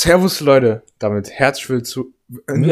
Servus 0.00 0.38
Leute, 0.38 0.84
damit 1.00 1.28
herzlich 1.28 1.68
willkommen 1.70 2.14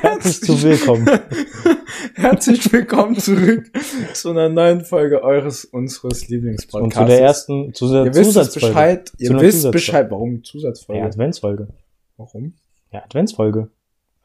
Herzlich 0.00 0.60
willkommen. 0.64 1.06
herzlich 2.16 2.72
willkommen 2.72 3.16
zurück 3.16 3.70
zu 4.12 4.30
einer 4.30 4.48
neuen 4.48 4.84
Folge 4.84 5.22
eures 5.22 5.64
unseres 5.64 6.26
Lieblingspodcasts. 6.26 6.82
Und 6.82 6.94
zu 6.94 7.04
der 7.04 7.20
ersten, 7.20 7.74
zu 7.74 7.92
der 7.92 8.06
ihr 8.06 8.14
wisst 8.16 8.32
Zusatzfolge. 8.32 8.66
Bescheid, 8.66 9.12
ihr 9.18 9.40
wisst. 9.40 9.70
Bescheid, 9.70 10.10
warum 10.10 10.42
Zusatzfolge? 10.42 11.00
Ja, 11.00 11.06
Adventsfolge. 11.06 11.68
Warum? 12.16 12.54
Ja, 12.90 13.04
Adventsfolge. 13.04 13.70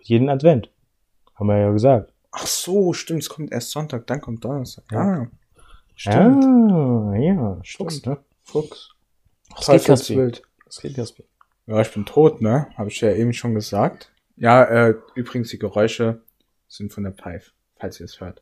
Jeden 0.02 0.30
Advent. 0.30 0.72
Haben 1.36 1.50
wir 1.50 1.60
ja 1.60 1.70
gesagt. 1.72 2.14
Ach 2.32 2.48
so, 2.48 2.94
stimmt, 2.94 3.22
es 3.22 3.30
kommt 3.30 3.52
erst 3.52 3.70
Sonntag, 3.70 4.08
dann 4.08 4.22
kommt 4.22 4.44
Donnerstag. 4.44 4.86
Ja. 4.92 5.18
Ja, 5.20 5.28
stimmt. 5.96 6.44
Ah, 6.44 7.14
ja, 7.16 7.62
Fuchs, 7.64 8.04
ne? 8.08 8.18
Fuchs. 8.42 8.90
Kaspi? 9.54 9.66
Teufelswild. 9.66 10.42
Was 10.68 10.82
geht, 10.82 10.96
Kaspi? 10.96 11.24
Ja, 11.66 11.82
ich 11.82 11.92
bin 11.94 12.06
tot, 12.06 12.42
ne? 12.42 12.68
Habe 12.76 12.90
ich 12.90 13.02
ja 13.02 13.12
eben 13.14 13.34
schon 13.34 13.54
gesagt. 13.54 14.12
Ja, 14.36 14.64
äh, 14.64 14.96
übrigens, 15.16 15.50
die 15.50 15.60
Geräusche 15.60 16.22
sind 16.68 16.94
von 16.94 17.04
der 17.04 17.14
Pfeife, 17.14 17.52
falls 17.78 18.00
ihr 18.00 18.06
es 18.06 18.20
hört. 18.20 18.42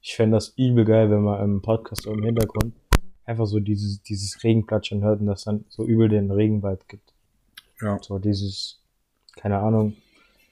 Ich 0.00 0.16
fände 0.16 0.36
das 0.36 0.52
übel 0.56 0.84
geil, 0.84 1.10
wenn 1.10 1.22
man 1.22 1.42
im 1.42 1.62
Podcast 1.62 2.06
im 2.06 2.22
Hintergrund 2.22 2.74
einfach 3.24 3.46
so 3.46 3.60
dieses, 3.60 4.02
dieses 4.02 4.42
Regenplatschen 4.42 5.02
hört 5.02 5.20
und 5.20 5.26
das 5.26 5.44
dann 5.44 5.64
so 5.68 5.84
übel 5.84 6.08
den 6.08 6.30
Regenwald 6.30 6.88
gibt. 6.88 7.12
Ja. 7.80 7.98
So 8.02 8.18
dieses, 8.18 8.80
keine 9.36 9.58
Ahnung. 9.58 9.96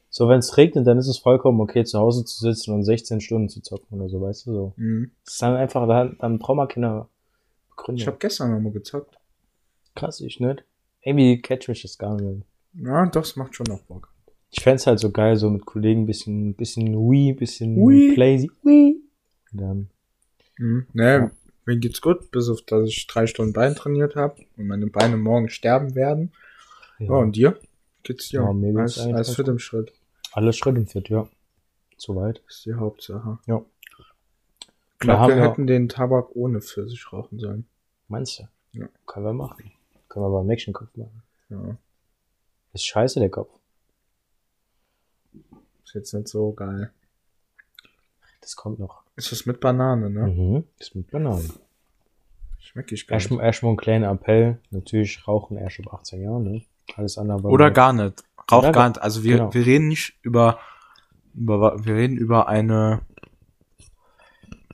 So, 0.09 0.29
wenn 0.29 0.39
es 0.39 0.57
regnet, 0.57 0.87
dann 0.87 0.99
ist 0.99 1.09
es 1.09 1.19
vollkommen 1.19 1.61
okay, 1.61 1.85
zu 1.85 1.99
Hause 1.99 2.25
zu 2.25 2.39
sitzen 2.41 2.73
und 2.73 2.85
16 2.85 3.21
Stunden 3.21 3.49
zu 3.49 3.61
zocken 3.61 4.01
oder 4.01 4.09
so, 4.09 4.21
weißt 4.21 4.47
du, 4.47 4.53
so. 4.53 4.73
Mhm. 4.77 5.11
Das 5.25 5.35
ist 5.35 5.43
dann 5.43 5.55
einfach, 5.57 5.87
dann, 5.87 6.17
dann 6.19 6.39
braucht 6.39 6.57
man 6.57 6.69
keine 6.69 7.07
Begründung. 7.71 8.01
Ich 8.01 8.07
habe 8.07 8.17
gestern 8.19 8.53
noch 8.53 8.61
mal 8.61 8.73
gezockt. 8.73 9.20
Krass, 10.01 10.21
ich 10.21 10.41
nicht. 10.41 10.65
Irgendwie 11.03 11.41
catch 11.41 11.69
mich 11.69 11.83
das 11.83 11.99
gar 11.99 12.21
nicht. 12.21 12.45
Ja, 12.75 13.05
es 13.15 13.37
macht 13.37 13.55
schon 13.55 13.67
noch 13.69 13.81
Bock. 13.83 14.13
Ich 14.51 14.63
fänd's 14.63 14.87
halt 14.87 14.99
so 14.99 15.11
geil, 15.11 15.37
so 15.37 15.49
mit 15.51 15.65
Kollegen 15.65 16.07
bisschen, 16.07 16.55
bisschen 16.55 16.89
Wii, 16.95 17.35
bisschen 17.35 17.77
Wii. 17.77 18.15
Playsy. 18.15 18.51
Wii. 18.63 18.97
Dann, 19.53 19.91
Mhm. 20.59 20.87
Ne, 20.93 21.05
Ja. 21.17 21.31
mir 21.65 21.77
geht's 21.79 22.01
gut, 22.03 22.31
bis 22.31 22.49
auf 22.49 22.61
dass 22.63 22.89
ich 22.89 23.07
drei 23.07 23.27
Stunden 23.27 23.53
Bein 23.55 23.75
trainiert 23.75 24.15
habe 24.17 24.43
und 24.57 24.67
meine 24.67 24.87
Beine 24.89 25.17
morgen 25.17 25.49
sterben 25.49 25.95
werden. 25.95 26.33
Ja, 26.99 27.07
ja, 27.07 27.13
und 27.13 27.35
dir? 27.37 27.59
Geht's 28.03 28.29
dir? 28.29 28.43
Ja, 28.43 28.53
mir 28.53 28.75
geht's 28.75 28.99
alles 28.99 29.15
ganz 29.15 29.35
fit 29.37 29.49
im 29.49 29.59
Schritt. 29.59 29.93
alles 30.33 30.57
Schritt 30.59 30.77
und 30.77 30.91
fit, 30.91 31.09
ja. 31.09 31.29
Soweit. 31.97 32.43
ist 32.49 32.67
die 32.67 32.75
Hauptsache. 32.75 33.39
Ja. 33.47 33.63
Ich 33.81 34.99
Klar 34.99 35.17
glaube, 35.17 35.33
wir 35.35 35.43
wir- 35.43 35.51
hätten 35.51 35.67
den 35.67 35.89
Tabak 35.89 36.35
ohne 36.37 36.61
Pfirsich 36.61 37.11
rauchen 37.13 37.39
sollen. 37.39 37.67
Meinst 38.09 38.39
du? 38.39 38.45
Ja. 38.79 38.89
Können 39.07 39.25
wir 39.27 39.33
machen. 39.33 39.73
Können 40.11 40.27
wir 40.27 40.31
beim 40.31 40.47
nächsten 40.47 40.75
Kopf 40.75 40.91
machen. 40.97 41.23
Ja, 41.49 41.77
Ist 42.75 42.85
scheiße, 42.87 43.19
der 43.21 43.31
Kopf. 43.31 43.49
ist 45.85 45.95
jetzt 45.95 46.13
nicht 46.13 46.29
so 46.29 46.53
geil. 46.53 46.91
Das 48.43 48.57
kommt 48.57 48.79
noch. 48.79 49.03
Ist 49.17 49.33
das 49.33 49.47
mit 49.47 49.61
Banane, 49.61 50.11
ne? 50.11 50.27
Mhm. 50.27 50.65
Ist 50.79 50.95
mit 50.95 51.11
Bananen. 51.11 51.51
Schmeck 52.59 52.91
ich 52.93 53.07
gar 53.07 53.17
nicht. 53.17 53.25
Erstmal, 53.25 53.45
erstmal 53.47 53.73
ein 53.73 53.77
kleiner 53.77 54.11
Appell. 54.11 54.59
Natürlich 54.71 55.27
rauchen 55.27 55.57
erst 55.57 55.81
ab 55.81 55.95
18 55.95 56.23
Jahren, 56.23 56.43
ne? 56.45 56.63
Alles 56.97 57.17
andere 57.19 57.49
Oder 57.49 57.71
gar 57.71 57.93
nicht. 57.93 58.23
Rauch 58.51 58.63
gar 58.63 58.73
gar- 58.73 58.89
nicht. 58.89 59.01
Also 59.01 59.23
wir, 59.25 59.37
genau. 59.39 59.55
wir 59.55 59.65
reden 59.67 59.89
nicht 59.89 60.19
über, 60.23 60.59
über, 61.35 61.85
wir 61.85 61.95
reden 61.95 62.17
über 62.17 62.49
eine 62.49 63.01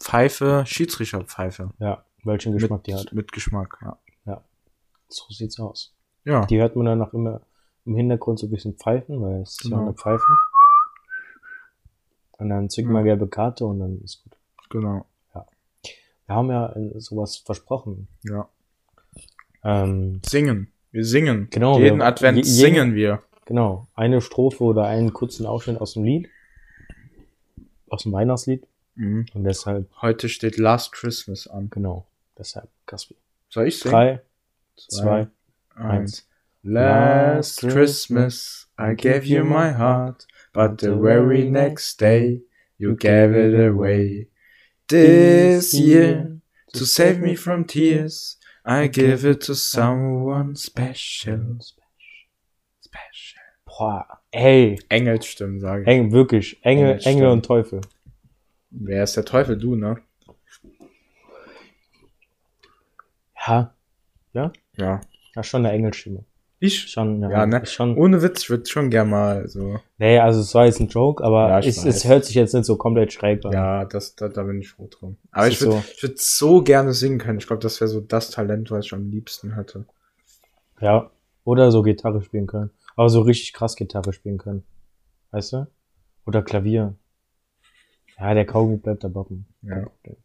Pfeife, 0.00 0.64
Schiedsrichterpfeife. 0.66 1.70
Ja, 1.78 2.04
welchen 2.24 2.52
Geschmack 2.52 2.78
mit, 2.78 2.86
die 2.86 2.94
hat. 2.94 3.12
Mit 3.12 3.32
Geschmack, 3.32 3.78
ja. 3.82 3.98
So 5.08 5.24
sieht's 5.32 5.58
aus. 5.60 5.92
Ja, 6.24 6.44
Die 6.46 6.58
hört 6.60 6.74
man 6.76 6.86
dann 6.86 7.02
auch 7.02 7.12
immer 7.12 7.40
im 7.84 7.94
Hintergrund 7.94 8.38
so 8.40 8.46
ein 8.46 8.50
bisschen 8.50 8.74
pfeifen, 8.74 9.20
weil 9.22 9.42
es 9.42 9.50
ist 9.52 9.64
ja 9.64 9.70
Genau. 9.70 9.82
eine 9.82 9.94
Pfeife. 9.94 10.24
Und 12.38 12.48
dann 12.50 12.68
zückt 12.68 12.86
Ja. 12.88 12.92
man 12.92 13.04
gelbe 13.04 13.28
Karte 13.28 13.64
und 13.64 13.80
dann 13.80 14.00
ist 14.02 14.22
gut. 14.24 14.32
genau. 14.70 15.06
Wir 16.28 16.34
haben 16.34 16.50
ja 16.50 16.72
äh, 16.74 16.98
sowas 17.00 17.36
versprochen. 17.36 18.08
Ja. 18.24 18.48
Ähm, 19.62 20.20
Singen. 20.26 20.72
Wir 20.90 21.04
singen. 21.04 21.48
Genau, 21.50 21.78
Jeden 21.78 21.98
wir- 21.98 22.06
Advent 22.06 22.38
je- 22.38 22.42
singen 22.42 22.94
wir. 22.96 23.22
genau, 23.44 23.86
eine 23.94 24.20
Strophe 24.20 24.64
oder 24.64 24.86
einen 24.86 25.12
kurzen 25.12 25.46
Ausschnitt 25.46 25.80
aus 25.80 25.92
dem 25.94 26.02
Lied. 26.02 26.28
Aus 27.88 28.02
dem 28.02 28.12
Weihnachtslied. 28.12 28.66
Mhm. 28.96 29.26
Und 29.34 29.44
deshalb, 29.44 29.88
Heute 30.02 30.28
steht 30.28 30.56
Last 30.58 30.90
Christmas 30.92 31.46
an. 31.46 31.70
genau, 31.70 32.06
deshalb, 32.36 32.68
Kaspi. 32.86 33.14
Soll 33.48 33.68
ich 33.68 33.78
singen? 33.78 33.92
Drei, 33.92 34.20
zwei, 34.76 35.28
eins. 35.76 36.26
Last 36.62 37.60
Christmas 37.60 38.66
I 38.78 38.94
gave 38.94 39.24
you 39.24 39.44
my 39.44 39.70
heart, 39.72 40.26
but 40.52 40.78
the 40.78 40.94
very 40.96 41.48
next 41.48 41.98
day 41.98 42.42
you 42.78 42.96
gave 42.96 43.34
it 43.34 43.54
away. 43.54 44.28
This 44.88 45.72
year, 45.74 46.40
to 46.72 46.84
save 46.84 47.20
me 47.20 47.36
from 47.36 47.64
tears, 47.64 48.36
I 48.64 48.88
give 48.88 49.24
it 49.24 49.40
to 49.42 49.54
someone 49.54 50.56
special. 50.56 51.58
Special. 52.80 53.42
Boah, 53.64 54.06
ey, 54.32 54.78
Engelsstimmen, 54.90 55.60
sage 55.60 55.82
ich. 55.82 55.88
Engel, 55.88 56.12
wirklich, 56.12 56.58
Engel, 56.62 56.88
Engelstimmen. 56.88 57.16
Engel 57.18 57.30
und 57.30 57.46
Teufel. 57.46 57.80
Wer 58.70 59.04
ist 59.04 59.16
der 59.16 59.24
Teufel? 59.24 59.56
Du, 59.56 59.76
ne? 59.76 59.96
Ja, 63.46 63.75
Ja. 64.36 65.00
ja, 65.34 65.42
schon 65.42 65.64
eine 65.64 65.74
Engelstimme. 65.74 66.24
Ich? 66.58 66.90
Schon, 66.90 67.20
ja, 67.20 67.30
Ja, 67.30 67.46
ne? 67.46 67.66
schon. 67.66 67.98
Ohne 67.98 68.22
Witz, 68.22 68.42
ich 68.44 68.50
würde 68.50 68.66
schon 68.66 68.88
gern 68.88 69.10
mal 69.10 69.46
so. 69.48 69.78
Nee, 69.98 70.18
also 70.18 70.40
es 70.40 70.54
war 70.54 70.64
jetzt 70.64 70.80
ein 70.80 70.88
Joke, 70.88 71.22
aber 71.22 71.48
Ja, 71.48 71.58
es, 71.58 71.84
es 71.84 72.06
hört 72.06 72.24
sich 72.24 72.34
jetzt 72.34 72.54
nicht 72.54 72.64
so 72.64 72.76
komplett 72.76 73.12
schräg 73.12 73.44
an. 73.44 73.52
Ja, 73.52 73.84
das, 73.84 74.16
da, 74.16 74.28
da 74.28 74.42
bin 74.42 74.60
ich 74.60 74.70
froh 74.70 74.88
drum. 74.90 75.18
Aber 75.32 75.48
ich 75.48 75.60
würde 75.60 75.76
so. 75.76 75.84
ich 75.94 76.02
würd 76.02 76.18
so 76.18 76.62
gerne 76.62 76.94
singen 76.94 77.18
können. 77.18 77.38
Ich 77.38 77.46
glaube, 77.46 77.62
das 77.62 77.80
wäre 77.80 77.88
so 77.88 78.00
das 78.00 78.30
Talent, 78.30 78.70
was 78.70 78.86
ich 78.86 78.92
am 78.94 79.10
liebsten 79.10 79.54
hätte. 79.54 79.84
Ja. 80.80 81.10
Oder 81.44 81.70
so 81.70 81.82
Gitarre 81.82 82.22
spielen 82.22 82.46
können. 82.46 82.70
Aber 82.96 83.10
so 83.10 83.20
richtig 83.20 83.52
krass 83.52 83.76
Gitarre 83.76 84.12
spielen 84.14 84.38
können. 84.38 84.64
Weißt 85.30 85.52
du? 85.52 85.66
Oder 86.26 86.42
Klavier. 86.42 86.94
Ja, 88.18 88.32
der 88.32 88.46
Kaugummi 88.46 88.78
bleibt 88.78 89.04
da 89.04 89.08
boppen. 89.08 89.46
Ja. 89.60 89.80
Problem. 89.82 90.16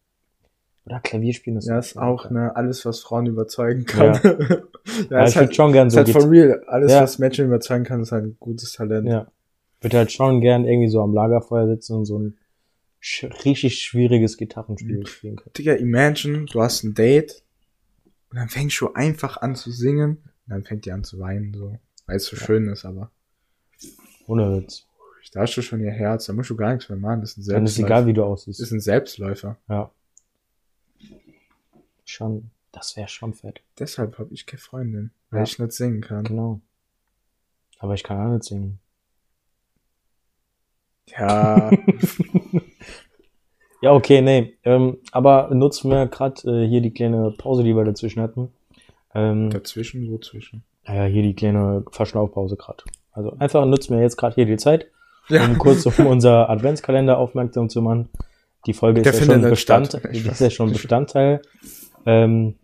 Oder 0.92 1.00
Klavier 1.00 1.34
spielen 1.34 1.56
ist 1.58 1.68
Ja, 1.68 1.80
ist 1.80 1.98
auch, 1.98 2.30
ne, 2.32 2.54
alles, 2.56 2.86
was 2.86 3.00
Frauen 3.00 3.26
überzeugen 3.26 3.86
kann. 3.86 4.20
Ja, 4.22 4.22
Ja, 5.10 5.24
ist 5.24 5.32
ich 5.32 5.36
halt, 5.38 5.48
würde 5.48 5.54
schon 5.54 5.72
gern 5.72 5.88
ist 5.88 5.94
so 5.94 5.98
halt 6.00 6.08
Git- 6.08 6.22
for 6.22 6.30
real. 6.30 6.64
Alles, 6.68 6.92
Ja. 6.92 7.02
was 7.04 7.18
Menschen 7.20 7.46
überzeugen 7.46 7.84
kann, 7.86 8.02
ist 8.02 8.12
halt 8.12 8.26
ein 8.26 8.38
gutes 8.40 8.74
Talent. 8.74 9.08
Ja. 9.08 9.32
Würde 9.80 9.98
halt 9.98 10.12
schon 10.12 10.42
gern 10.42 10.66
irgendwie 10.66 10.90
so 10.90 11.02
am 11.02 11.14
Lagerfeuer 11.14 11.68
sitzen 11.68 11.96
und 11.96 12.06
so 12.06 12.20
ein 12.20 12.38
sch 13.00 13.24
richtig 13.46 13.80
schwieriges 13.80 14.38
Gitarrenspiel 14.38 15.00
Mhm. 15.00 15.06
spielen 15.06 15.36
können. 15.38 15.54
Digga, 15.58 15.74
imagine, 15.74 16.46
du 16.46 16.62
hast 16.62 16.84
ein 16.84 16.94
Date 16.94 17.42
und 18.30 18.38
dann 18.38 18.50
fängst 18.50 18.80
du 18.82 18.94
einfach 18.94 19.38
an 19.38 19.56
zu 19.56 19.72
singen 19.72 20.18
und 20.46 20.50
dann 20.50 20.64
fängt 20.64 20.86
die 20.86 20.92
an 20.92 21.04
zu 21.04 21.20
weinen, 21.20 21.54
so. 21.54 21.80
Weil 22.06 22.18
es 22.18 22.26
so 22.26 22.36
schön 22.36 22.68
ist, 22.68 22.84
aber 22.86 23.12
Ohne 24.28 24.58
Witz. 24.58 24.86
da 25.34 25.42
hast 25.42 25.56
du 25.56 25.62
schon 25.62 25.80
ihr 25.80 25.92
Herz, 25.92 26.26
da 26.26 26.34
musst 26.34 26.50
du 26.50 26.56
gar 26.56 26.74
nichts 26.74 26.90
mehr 26.90 26.98
machen. 27.00 27.22
Das 27.22 27.32
ist 27.38 27.48
ein 27.48 27.54
Dann 27.54 27.66
ist 27.66 27.76
Selbstläufer. 27.76 27.88
egal, 28.02 28.08
wie 28.08 28.14
du 28.14 28.22
Das 28.22 28.30
aussiehst. 28.30 28.60
ist 28.60 28.72
ein 28.72 28.80
Selbstläufer. 28.82 29.58
Ja. 29.70 29.92
Schon, 32.06 32.52
das 32.72 32.96
wäre 32.98 33.08
schon 33.08 33.34
fett. 33.34 33.62
Deshalb 33.80 34.18
habe 34.20 34.34
ich 34.34 34.46
keine 34.46 34.60
Freundin, 34.60 35.12
weil 35.30 35.40
Ja. 35.40 35.44
ich 35.44 35.60
nicht 35.60 35.72
singen 35.74 36.02
kann. 36.02 36.24
Genau. 36.24 36.60
Aber 37.80 37.94
ich 37.96 38.04
kann 38.04 38.20
auch 38.26 38.32
nicht 38.34 38.44
singen. 38.44 38.80
Ja, 41.08 41.72
Ja, 43.82 43.94
okay, 43.94 44.22
nee. 44.22 44.56
Ähm, 44.64 44.98
aber 45.12 45.50
nutzen 45.54 45.90
wir 45.90 46.06
gerade 46.06 46.42
äh, 46.64 46.68
hier 46.68 46.82
die 46.82 46.94
kleine 46.94 47.32
Pause, 47.36 47.64
die 47.64 47.76
wir 47.76 47.84
dazwischen 47.84 48.22
hatten. 48.22 48.50
Ähm, 49.16 49.50
dazwischen, 49.50 50.10
wo 50.12 50.20
zwischen? 50.20 50.64
ja, 50.86 51.06
hier 51.06 51.24
die 51.24 51.34
kleine 51.36 51.84
Verschnaufpause 51.92 52.56
gerade. 52.58 52.84
Also 53.12 53.36
einfach 53.40 53.66
nutzen 53.66 53.96
wir 53.96 54.04
jetzt 54.04 54.18
gerade 54.18 54.36
hier 54.36 54.46
die 54.46 54.58
Zeit, 54.58 54.86
Ja. 55.30 55.46
um 55.46 55.58
kurz 55.58 55.88
auf 55.88 55.98
unser 56.00 56.48
Adventskalender 56.50 57.18
aufmerksam 57.18 57.70
zu 57.70 57.82
machen. 57.82 58.10
Die 58.68 58.74
Folge 58.74 59.02
Der 59.02 59.14
ist 59.14 59.20
ja 59.22 59.26
schon. 59.26 59.42
Bestand, 59.42 59.94
das 59.96 60.04
ist 60.14 60.40
ja 60.42 60.50
schon 60.52 60.72
Bestandteil. 60.72 61.42
Ähm, 62.06 62.56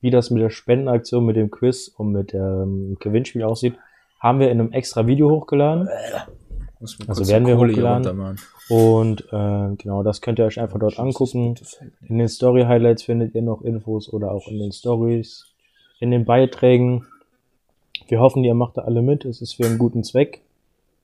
wie 0.00 0.10
das 0.10 0.30
mit 0.30 0.42
der 0.42 0.50
Spendenaktion, 0.50 1.24
mit 1.24 1.36
dem 1.36 1.50
Quiz 1.50 1.88
und 1.88 2.12
mit 2.12 2.32
dem 2.32 2.96
Gewinnspiel 3.00 3.42
aussieht, 3.42 3.74
haben 4.18 4.40
wir 4.40 4.50
in 4.50 4.60
einem 4.60 4.72
extra 4.72 5.06
Video 5.06 5.30
hochgeladen. 5.30 5.84
Mir 5.84 7.08
Also 7.08 7.28
werden 7.28 7.46
wir 7.46 7.56
Kohle 7.56 7.72
hochgeladen. 7.72 8.38
Und 8.68 9.20
äh, 9.32 9.74
genau, 9.76 10.02
das 10.02 10.20
könnt 10.22 10.38
ihr 10.38 10.46
euch 10.46 10.58
einfach 10.60 10.78
dort 10.78 10.98
angucken. 10.98 11.54
In 12.08 12.18
den 12.18 12.28
Story 12.28 12.62
Highlights 12.62 13.02
findet 13.02 13.34
ihr 13.34 13.42
noch 13.42 13.62
Infos 13.62 14.10
oder 14.12 14.32
auch 14.32 14.48
in 14.48 14.58
den 14.58 14.72
Stories, 14.72 15.46
in 15.98 16.10
den 16.10 16.24
Beiträgen. 16.24 17.06
Wir 18.08 18.20
hoffen, 18.20 18.42
ihr 18.44 18.54
macht 18.54 18.78
da 18.78 18.82
alle 18.82 19.02
mit. 19.02 19.24
Es 19.24 19.42
ist 19.42 19.54
für 19.54 19.66
einen 19.66 19.78
guten 19.78 20.04
Zweck. 20.04 20.40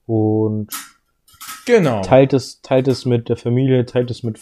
Und 0.06 0.68
Genau. 1.66 2.00
teilt 2.02 2.32
es, 2.32 2.62
teilt 2.62 2.88
es 2.88 3.04
mit 3.04 3.28
der 3.28 3.36
Familie, 3.36 3.84
teilt 3.84 4.10
es 4.10 4.22
mit 4.22 4.38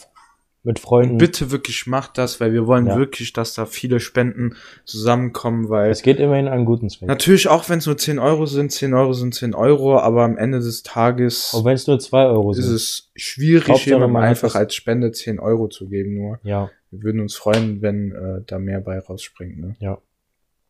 mit 0.65 0.79
Freunden. 0.79 1.17
Bitte 1.17 1.51
wirklich 1.51 1.85
macht 1.87 2.17
das, 2.17 2.39
weil 2.41 2.51
wir 2.51 2.67
wollen 2.67 2.87
Ja. 2.87 2.97
wirklich, 2.97 3.31
dass 3.33 3.53
da 3.53 3.65
viele 3.65 3.99
Spenden 3.99 4.55
zusammenkommen, 4.83 5.69
weil 5.69 5.91
Es 5.91 6.01
geht 6.01 6.19
immerhin 6.19 6.47
an 6.47 6.53
einen 6.53 6.65
guten 6.65 6.89
Zweck. 6.89 7.07
natürlich 7.07 7.47
auch 7.47 7.69
wenn 7.69 7.77
es 7.79 7.85
nur 7.85 7.97
10 7.97 8.19
Euro 8.19 8.45
sind, 8.45 8.71
10 8.71 8.93
Euro 8.93 9.13
sind 9.13 9.33
10 9.35 9.53
Euro, 9.53 9.99
aber 9.99 10.23
am 10.23 10.37
Ende 10.37 10.59
des 10.59 10.83
Tages 10.83 11.53
Auch 11.53 11.63
wenn 11.65 11.75
es 11.75 11.87
nur 11.87 11.99
zwei 11.99 12.25
Euro 12.25 12.51
ist 12.51 12.57
sind. 12.57 12.73
es 12.75 13.11
schwierig, 13.15 13.69
Hauptsache, 13.69 13.89
jemandem 13.91 14.17
einfach 14.17 14.55
als 14.55 14.75
Spende 14.75 15.11
10 15.11 15.39
Euro 15.39 15.67
zu 15.67 15.87
geben 15.87 16.15
nur. 16.15 16.39
Ja, 16.43 16.69
Wir 16.91 17.03
würden 17.03 17.21
uns 17.21 17.35
freuen, 17.35 17.81
wenn 17.81 18.11
äh, 18.11 18.41
da 18.45 18.57
mehr 18.59 18.81
bei 18.81 18.99
rausspringt. 18.99 19.57
Ne? 19.59 19.75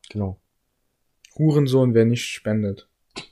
genau. 0.09 0.37
Hurensohn, 1.37 1.93
wer 1.93 2.05
nicht 2.05 2.25
spendet. 2.25 2.87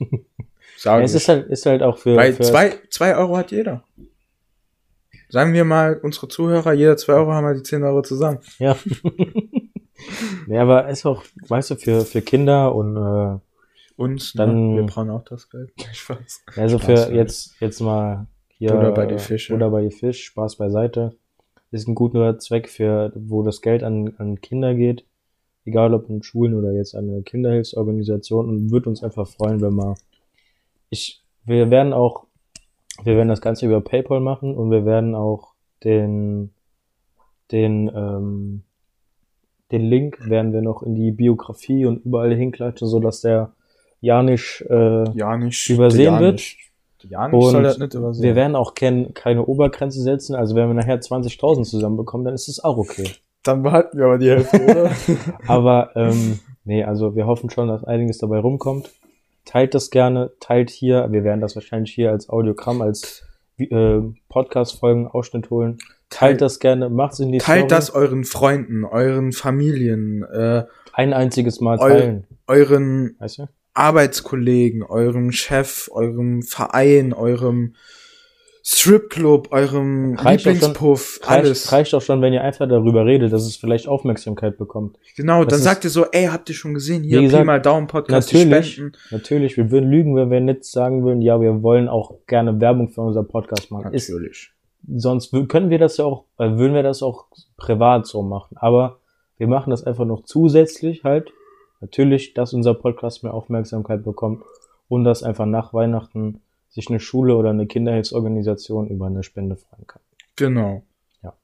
Ja, 0.82 0.90
Sag 0.96 1.04
es 1.04 1.14
ist 1.14 1.28
halt, 1.28 1.46
ist 1.50 1.66
halt 1.66 1.82
auch 1.84 1.98
für, 1.98 2.16
Weil 2.16 2.32
für 2.32 2.42
zwei, 2.42 2.72
zwei 2.90 3.16
Euro 3.16 3.36
hat 3.36 3.52
jeder. 3.52 3.84
Sagen 5.28 5.52
wir 5.52 5.64
mal, 5.64 5.98
unsere 6.02 6.28
Zuhörer, 6.28 6.72
jeder 6.72 6.96
zwei 6.96 7.14
Euro 7.14 7.32
haben 7.32 7.44
wir 7.46 7.54
die 7.54 7.62
10 7.62 7.82
Euro 7.82 8.02
zusammen. 8.02 8.38
Ja. 8.58 8.76
ja, 10.48 10.62
aber 10.62 10.88
ist 10.88 11.06
auch, 11.06 11.22
weißt 11.48 11.70
du, 11.72 11.76
für, 11.76 12.02
für 12.02 12.22
Kinder 12.22 12.74
und 12.74 12.96
äh, 12.96 13.38
Und 13.96 14.38
Dann- 14.38 14.70
ne, 14.74 14.76
wir 14.76 14.86
brauchen 14.86 15.10
auch 15.10 15.24
das 15.24 15.48
Geld. 15.50 15.72
Spaß. 15.92 16.44
also 16.56 16.78
Spaß, 16.78 17.06
für 17.06 17.14
jetzt, 17.14 17.60
jetzt 17.60 17.80
mal 17.80 18.26
hier 18.48 18.70
Butter 18.72 18.92
bei 18.92 19.06
die 19.06 19.18
Fische. 19.18 19.52
Butter 19.54 19.70
bei 19.70 19.82
die 19.82 19.90
Fisch, 19.90 20.24
Spaß 20.24 20.56
beiseite. 20.56 21.16
Ist 21.70 21.88
ein 21.88 21.94
guter 21.96 22.38
Zweck 22.38 22.68
für, 22.68 23.12
wo 23.16 23.42
das 23.42 23.60
Geld 23.60 23.82
an, 23.82 24.14
an 24.18 24.40
Kinder 24.40 24.74
geht. 24.74 25.04
Egal 25.64 25.94
ob 25.94 26.08
in 26.08 26.22
Schulen 26.22 26.54
oder 26.54 26.72
jetzt 26.72 26.94
an 26.94 27.08
eine 27.08 27.22
Kinderhilfsorganisation 27.22 28.48
und 28.48 28.70
würde 28.70 28.90
uns 28.90 29.02
einfach 29.02 29.26
freuen, 29.26 29.60
wenn 29.62 29.74
wir, 29.74 29.96
ich, 30.90 31.24
wir 31.44 31.70
werden 31.70 31.92
auch, 31.92 32.26
wir 33.02 33.16
werden 33.16 33.28
das 33.28 33.40
Ganze 33.40 33.66
über 33.66 33.80
PayPal 33.80 34.20
machen 34.20 34.54
und 34.54 34.70
wir 34.70 34.84
werden 34.84 35.14
auch 35.14 35.54
den, 35.82 36.50
den, 37.50 37.90
ähm, 37.94 38.62
den 39.72 39.82
Link 39.82 40.28
werden 40.28 40.52
wir 40.52 40.62
noch 40.62 40.82
in 40.82 40.94
die 40.94 41.10
Biografie 41.10 41.86
und 41.86 42.04
überall 42.04 42.34
hinklatschen, 42.34 42.86
so 42.88 43.00
dass 43.00 43.20
der 43.20 43.52
Janisch, 44.00 44.62
äh, 44.68 45.10
Ja, 45.16 45.36
nicht. 45.36 45.68
Übersehen 45.70 46.18
wird. 46.20 46.42
Ja, 47.08 47.28
nicht 47.28 47.50
soll 47.50 47.62
das 47.62 47.78
nicht 47.78 47.94
übersehen. 47.94 48.22
wir 48.22 48.34
werden 48.34 48.56
auch 48.56 48.74
kein, 48.74 49.14
keine 49.14 49.44
Obergrenze 49.44 50.00
setzen. 50.00 50.34
Also 50.34 50.54
wenn 50.54 50.68
wir 50.68 50.74
nachher 50.74 51.00
20.000 51.00 51.64
zusammenbekommen, 51.64 52.24
dann 52.24 52.34
ist 52.34 52.48
es 52.48 52.62
auch 52.62 52.76
okay. 52.76 53.10
Dann 53.42 53.62
behalten 53.62 53.98
wir 53.98 54.06
aber 54.06 54.18
die 54.18 54.30
Hälfte, 54.30 54.62
oder? 54.62 54.90
Aber 55.46 55.90
ähm, 55.96 56.40
nee, 56.64 56.82
also 56.82 57.14
wir 57.14 57.26
hoffen 57.26 57.50
schon, 57.50 57.68
dass 57.68 57.84
einiges 57.84 58.16
dabei 58.18 58.38
rumkommt. 58.38 58.90
Teilt 59.44 59.74
das 59.74 59.90
gerne, 59.90 60.32
teilt 60.40 60.70
hier. 60.70 61.08
Wir 61.10 61.24
werden 61.24 61.40
das 61.40 61.54
wahrscheinlich 61.54 61.92
hier 61.92 62.10
als 62.10 62.28
Audiogramm, 62.28 62.80
als 62.80 63.24
äh, 63.58 64.00
Podcast-Folgen 64.28 65.06
Ausschnitt 65.06 65.50
holen. 65.50 65.78
Teilt 66.10 66.40
das 66.40 66.60
gerne, 66.60 66.90
macht's 66.90 67.18
in 67.18 67.32
die 67.32 67.38
Teilt 67.38 67.66
Story. 67.66 67.68
das 67.68 67.90
euren 67.90 68.24
Freunden, 68.24 68.84
euren 68.84 69.32
Familien, 69.32 70.22
äh, 70.22 70.64
ein 70.92 71.12
einziges 71.12 71.60
Mal 71.60 71.78
teilen. 71.78 72.26
euren 72.46 73.16
Weißt 73.18 73.38
du? 73.38 73.48
Arbeitskollegen, 73.74 74.84
eurem 74.84 75.32
Chef, 75.32 75.90
eurem 75.92 76.42
Verein, 76.42 77.12
eurem 77.12 77.74
Stripclub, 78.66 79.52
eurem 79.52 80.14
Reicht 80.14 80.46
doch 80.46 80.50
schon- 80.50 80.52
Lieblingspuff, 80.54 81.20
Reicht, 81.22 81.30
alles. 81.30 81.70
reicht 81.72 81.94
auch 81.94 82.00
schon, 82.00 82.22
wenn 82.22 82.32
ihr 82.32 82.42
einfach 82.42 82.66
darüber 82.66 83.04
redet, 83.04 83.30
dass 83.32 83.42
es 83.44 83.56
vielleicht 83.56 83.86
Aufmerksamkeit 83.86 84.56
bekommt. 84.56 84.96
Genau, 85.16 85.44
Das 85.44 85.50
dann 85.50 85.58
ist- 85.58 85.64
sagt 85.64 85.84
ihr 85.84 85.90
so, 85.90 86.06
ey, 86.12 86.26
habt 86.26 86.48
ihr 86.48 86.54
schon 86.54 86.72
gesehen, 86.72 87.02
hier, 87.02 87.18
Wie 87.18 87.24
Pi 87.24 87.26
gesagt, 87.26 87.44
mal 87.44 87.60
Daumen 87.60 87.86
Podcast, 87.86 88.32
Natürlich, 88.32 88.80
natürlich, 89.10 89.56
wir 89.58 89.70
würden 89.70 89.90
lügen, 89.90 90.16
wenn 90.16 90.30
wir 90.30 90.40
nicht 90.40 90.64
sagen 90.64 91.04
würden, 91.04 91.20
ja, 91.20 91.40
wir 91.42 91.62
wollen 91.62 91.88
auch 91.88 92.14
gerne 92.26 92.58
Werbung 92.58 92.88
für 92.88 93.02
unser 93.02 93.22
Podcast 93.22 93.70
machen. 93.70 93.92
Ist, 93.92 94.08
Natürlich. 94.08 94.50
sonst 94.96 95.34
wü- 95.34 95.46
können 95.46 95.68
wir 95.68 95.78
das 95.78 95.98
ja 95.98 96.06
auch, 96.06 96.24
äh, 96.38 96.56
würden 96.56 96.72
wir 96.72 96.82
das 96.82 97.02
auch 97.02 97.26
privat 97.58 98.06
so 98.06 98.22
machen. 98.22 98.56
Aber 98.56 98.98
wir 99.36 99.46
machen 99.46 99.70
das 99.70 99.84
einfach 99.84 100.06
noch 100.06 100.24
zusätzlich 100.24 101.04
halt. 101.04 101.30
Natürlich, 101.82 102.32
dass 102.32 102.54
unser 102.54 102.72
Podcast 102.72 103.22
mehr 103.24 103.34
Aufmerksamkeit 103.34 104.04
bekommt 104.04 104.42
und 104.88 105.04
dass 105.04 105.22
einfach 105.22 105.44
nach 105.44 105.74
Weihnachten 105.74 106.40
sich 106.74 106.88
eine 106.88 107.00
Schule 107.00 107.36
oder 107.36 107.50
eine 107.50 107.66
Kinderhilfsorganisation 107.66 108.88
über 108.88 109.06
eine 109.06 109.22
Spende 109.22 109.56
freuen 109.56 109.86
kann. 109.86 110.02
Genau. 110.36 110.82
Ja. 111.22 111.36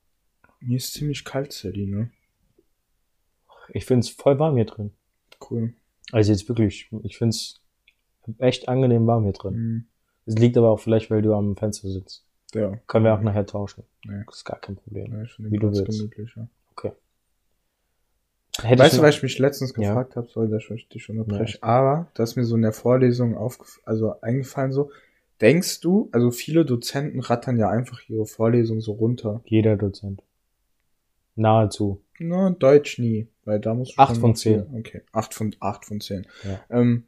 Mir 0.60 0.76
ist 0.76 0.92
ziemlich 0.92 1.24
kalt, 1.24 1.52
Sally, 1.52 1.86
ne? 1.86 2.10
Ich 3.72 3.86
finde 3.86 4.00
es 4.00 4.10
voll 4.10 4.38
warm 4.38 4.56
hier 4.56 4.64
drin. 4.64 4.90
Cool. 5.48 5.74
Also 6.10 6.32
jetzt 6.32 6.48
wirklich, 6.48 6.90
ich 7.04 7.16
finde 7.18 7.30
es 7.30 7.60
echt 8.38 8.68
angenehm 8.68 9.06
warm 9.06 9.22
hier 9.22 9.32
drin. 9.32 9.54
Mhm. 9.54 9.84
Es 10.26 10.34
liegt 10.34 10.56
aber 10.56 10.70
auch 10.70 10.80
vielleicht, 10.80 11.10
weil 11.10 11.22
du 11.22 11.34
am 11.34 11.56
Fenster 11.56 11.88
sitzt. 11.88 12.24
Ja. 12.52 12.76
Können 12.88 13.04
wir 13.04 13.14
auch 13.14 13.20
nachher 13.20 13.46
tauschen. 13.46 13.84
Nee. 14.04 14.24
Das 14.26 14.38
ist 14.38 14.44
gar 14.44 14.58
kein 14.58 14.74
Problem. 14.74 15.12
Ja, 15.12 15.22
ich 15.22 15.36
Wie 15.38 15.56
du 15.58 15.70
willst. 15.72 15.86
gemütlicher. 15.98 16.48
Hätte 18.62 18.82
Weißt 18.82 18.98
du, 18.98 19.02
was 19.02 19.16
ich 19.16 19.22
mich 19.22 19.38
letztens 19.38 19.72
Ja. 19.76 19.88
gefragt 19.88 20.16
habe, 20.16 20.28
soll 20.28 20.48
dass 20.48 20.68
ich 20.70 20.88
dich 20.88 21.08
unterbreche, 21.08 21.58
Ja. 21.62 21.68
aber 21.68 22.08
das 22.14 22.30
ist 22.30 22.36
mir 22.36 22.44
so 22.44 22.56
in 22.56 22.62
der 22.62 22.72
Vorlesung 22.72 23.36
aufgef 23.36 23.80
also 23.84 24.20
eingefallen 24.20 24.72
so, 24.72 24.90
denkst 25.40 25.80
du, 25.80 26.08
also 26.12 26.30
viele 26.30 26.64
Dozenten 26.64 27.20
rattern 27.20 27.56
ja 27.58 27.68
einfach 27.68 28.00
ihre 28.08 28.26
Vorlesung 28.26 28.80
so 28.80 28.92
runter. 28.92 29.40
Jeder 29.44 29.76
Dozent. 29.76 30.22
Nahezu. 31.36 32.02
Na, 32.18 32.50
Deutsch 32.50 32.98
nie, 32.98 33.28
weil 33.44 33.60
da 33.60 33.74
muss 33.74 33.94
Acht 33.96 34.16
von 34.18 34.34
zehn. 34.34 34.64
Okay, 34.78 35.02
acht 35.12 35.32
von 35.32 35.54
acht 35.60 35.86
von 35.86 36.00
zehn. 36.00 36.26
Ja. 36.44 36.60
Ähm, 36.70 37.04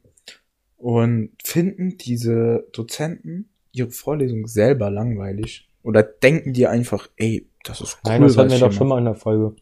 und 0.77 1.31
finden 1.43 1.97
diese 1.97 2.67
Dozenten 2.73 3.49
ihre 3.71 3.91
Vorlesung 3.91 4.47
selber 4.47 4.89
langweilig? 4.89 5.69
Oder 5.83 6.01
denken 6.03 6.53
die 6.53 6.65
einfach, 6.67 7.09
ey, 7.17 7.47
das 7.63 7.81
ist 7.81 7.97
cool, 8.03 8.11
Nein, 8.11 8.21
das 8.23 8.37
hatten 8.37 8.51
wir 8.51 8.59
doch 8.59 8.71
schon 8.71 8.87
mal 8.87 8.97
in 8.99 9.05
der 9.05 9.15
Folge. 9.15 9.55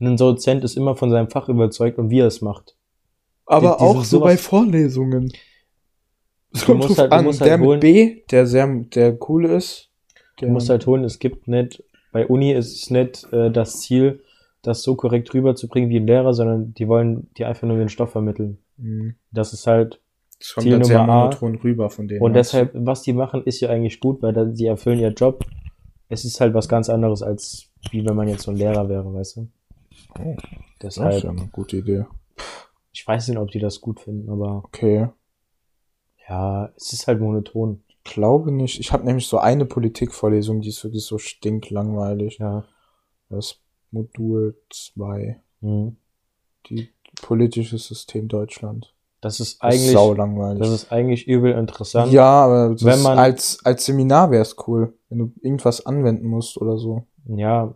Ein 0.00 0.16
Dozent 0.16 0.64
ist 0.64 0.76
immer 0.76 0.96
von 0.96 1.10
seinem 1.10 1.28
Fach 1.30 1.48
überzeugt 1.48 1.98
und 1.98 2.10
wie 2.10 2.20
er 2.20 2.26
es 2.26 2.40
macht. 2.40 2.76
Aber 3.46 3.72
die- 3.72 3.78
die 3.78 3.82
auch 3.84 4.04
so 4.04 4.20
bei 4.20 4.36
Vorlesungen. 4.36 5.32
Es 6.54 6.60
Du 6.60 6.66
kommt 6.66 6.84
drauf 6.84 6.98
halt- 6.98 7.12
du 7.12 7.16
an, 7.16 7.24
musst 7.24 7.40
der 7.40 7.50
halt 7.50 7.60
mit 7.60 7.68
holen- 7.68 7.80
B, 7.80 8.22
der 8.30 8.46
sehr, 8.46 8.66
der 8.94 9.18
cool 9.28 9.44
ist. 9.46 9.90
Du 10.38 10.46
Der, 10.46 10.52
musst 10.52 10.70
halt 10.70 10.86
holen, 10.86 11.04
es 11.04 11.18
gibt 11.18 11.48
nicht, 11.48 11.82
bei 12.12 12.26
Uni 12.26 12.52
ist 12.52 12.74
es 12.74 12.90
nicht 12.90 13.26
äh, 13.32 13.50
das 13.50 13.80
Ziel, 13.80 14.22
das 14.62 14.82
so 14.82 14.94
korrekt 14.94 15.34
rüberzubringen 15.34 15.90
wie 15.90 15.98
ein 15.98 16.06
Lehrer, 16.06 16.32
sondern 16.32 16.72
die 16.74 16.88
wollen 16.88 17.28
dir 17.36 17.48
einfach 17.48 17.66
nur 17.66 17.76
den 17.76 17.88
Stoff 17.88 18.12
vermitteln. 18.12 18.58
Mhm. 18.78 19.16
Das 19.32 19.52
ist 19.52 19.66
halt, 19.66 20.00
Das 20.38 20.54
kommt 20.54 20.62
Ziel 20.64 20.72
dann 20.72 20.84
sehr 20.84 21.00
Nummer 21.00 21.12
A. 21.12 21.24
monoton 21.24 21.56
rüber 21.56 21.90
von 21.90 22.08
denen. 22.08 22.22
und 22.22 22.32
du? 22.32 22.38
deshalb, 22.38 22.70
was 22.74 23.02
die 23.02 23.12
machen, 23.12 23.42
ist 23.44 23.60
ja 23.60 23.68
eigentlich 23.68 24.00
gut, 24.00 24.22
weil 24.22 24.54
sie 24.54 24.66
erfüllen 24.66 25.00
ihr 25.00 25.10
Job. 25.12 25.44
Es 26.08 26.24
ist 26.24 26.40
halt 26.40 26.54
was 26.54 26.68
ganz 26.68 26.88
anderes, 26.88 27.22
als 27.22 27.68
wie 27.90 28.06
wenn 28.06 28.14
man 28.16 28.28
jetzt 28.28 28.42
so 28.42 28.50
ein 28.52 28.56
Lehrer 28.56 28.88
wäre, 28.88 29.12
weißt 29.12 29.36
du? 29.38 29.48
Oh, 30.18 30.36
das 30.78 30.96
ist 30.96 31.02
Deshalb, 31.04 31.24
ja 31.24 31.30
eine 31.30 31.48
gute 31.52 31.76
Idee. 31.78 32.04
ich 32.92 33.06
weiß 33.06 33.28
nicht, 33.28 33.38
ob 33.38 33.50
die 33.50 33.58
das 33.58 33.80
gut 33.80 34.00
finden, 34.00 34.30
aber 34.30 34.62
Okay. 34.64 35.08
Ja, 36.28 36.70
es 36.76 36.92
ist 36.92 37.06
halt 37.06 37.20
monoton. 37.20 37.82
Glaube 38.04 38.52
nicht. 38.52 38.80
Ich 38.80 38.92
habe 38.92 39.04
nämlich 39.04 39.26
so 39.28 39.38
eine 39.38 39.64
Politikvorlesung, 39.64 40.60
die 40.60 40.68
ist 40.68 40.84
wirklich 40.84 41.04
so 41.04 41.18
stinklangweilig. 41.18 42.38
Ja. 42.38 42.64
Das 43.30 43.58
Modul 43.90 44.56
2. 44.70 45.40
Mhm. 45.60 45.96
Die 46.66 46.88
politisches 47.22 47.86
System 47.86 48.28
Deutschland. 48.28 48.92
Das 49.20 49.40
ist 49.40 49.62
eigentlich, 49.62 49.92
saulangweilig. 49.92 50.58
das 50.58 50.68
ist 50.70 50.92
eigentlich 50.92 51.26
übel 51.26 51.52
interessant. 51.52 52.12
ja, 52.12 52.26
aber 52.26 52.78
wenn 52.82 53.00
man- 53.00 53.18
als, 53.18 53.58
als 53.64 53.86
Seminar 53.86 54.30
wäre 54.30 54.42
es 54.42 54.56
cool, 54.66 54.92
wenn 55.08 55.18
du 55.18 55.32
irgendwas 55.40 55.86
anwenden 55.86 56.26
musst 56.26 56.58
oder 56.58 56.76
so. 56.76 57.06
Ja, 57.26 57.72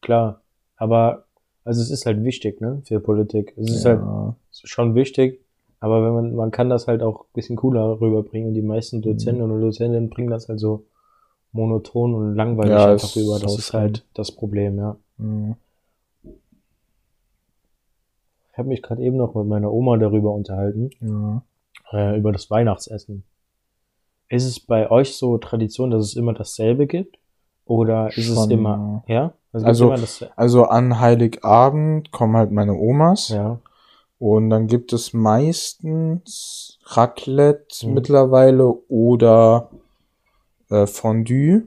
klar. 0.00 0.42
Aber, 0.76 1.24
also 1.64 1.82
es 1.82 1.90
ist 1.90 2.06
halt 2.06 2.22
wichtig, 2.22 2.60
ne, 2.60 2.82
für 2.84 3.00
Politik. 3.00 3.52
Es 3.56 3.70
ist 3.70 3.84
halt 3.84 4.00
ja. 4.00 4.36
schon 4.52 4.94
wichtig, 4.94 5.41
aber 5.82 6.04
wenn 6.04 6.14
man, 6.14 6.34
man 6.36 6.50
kann 6.52 6.70
das 6.70 6.86
halt 6.86 7.02
auch 7.02 7.22
ein 7.22 7.32
bisschen 7.34 7.56
cooler 7.56 8.00
rüberbringen 8.00 8.48
und 8.48 8.54
die 8.54 8.62
meisten 8.62 8.98
Mhm. 8.98 9.02
Dozenten 9.02 9.42
und 9.42 9.60
Dozentinnen 9.60 10.08
bringen 10.10 10.30
das 10.30 10.48
halt 10.48 10.60
so 10.60 10.84
monoton 11.52 12.14
und 12.14 12.34
langweilig 12.36 12.72
Ja, 12.72 12.86
einfach 12.92 13.08
ist 13.08 13.16
rüber. 13.16 13.38
Das 13.40 13.52
ist 13.58 13.66
sauschlimm. 13.66 13.80
halt 13.82 14.04
das 14.14 14.32
Problem, 14.32 14.78
ja. 14.78 14.96
Mhm. 15.18 15.56
Ich 18.52 18.58
habe 18.58 18.68
mich 18.68 18.82
gerade 18.82 19.02
eben 19.02 19.16
noch 19.16 19.34
mit 19.34 19.46
meiner 19.46 19.72
Oma 19.72 19.96
darüber 19.96 20.32
unterhalten, 20.32 20.90
ja. 21.00 21.42
äh, 21.92 22.18
über 22.18 22.32
das 22.32 22.50
Weihnachtsessen. 22.50 23.24
Ist 24.28 24.44
es 24.44 24.60
bei 24.60 24.90
euch 24.90 25.16
so 25.16 25.38
Tradition, 25.38 25.90
dass 25.90 26.04
es 26.04 26.16
immer 26.16 26.32
dasselbe 26.34 26.86
gibt? 26.86 27.18
Oder 27.64 28.08
ist 28.08 28.28
es 28.28 28.34
Schon, 28.34 28.50
immer, 28.50 29.04
ja? 29.06 29.32
Also, 29.52 29.64
gibt's 29.64 29.64
Also- 29.66 29.84
immer 29.86 29.96
das, 29.98 30.24
Also 30.36 30.64
an 30.64 31.00
Heiligabend 31.00 32.10
kommen 32.12 32.36
halt 32.36 32.50
meine 32.50 32.74
Omas. 32.74 33.28
ja. 33.28 33.58
Und 34.22 34.50
dann 34.50 34.68
gibt 34.68 34.92
es 34.92 35.12
meistens 35.12 36.78
Raclette 36.84 37.88
Mhm. 37.88 37.94
mittlerweile 37.94 38.72
oder 38.88 39.68
äh, 40.70 40.86
Fondue. 40.86 41.64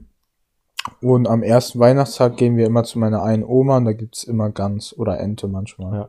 Und 1.02 1.28
am 1.28 1.42
ersten 1.42 1.80
Weihnachtstag 1.80 2.38
gehen 2.38 2.56
wir 2.56 2.64
immer 2.64 2.82
zu 2.84 2.98
meiner 2.98 3.22
einen 3.22 3.44
Oma 3.44 3.76
und 3.76 3.84
da 3.84 3.92
gibt's 3.92 4.24
immer 4.24 4.48
Gans 4.48 4.96
oder 4.96 5.20
Ente 5.20 5.48
manchmal. 5.48 5.92
Ja. 5.98 6.08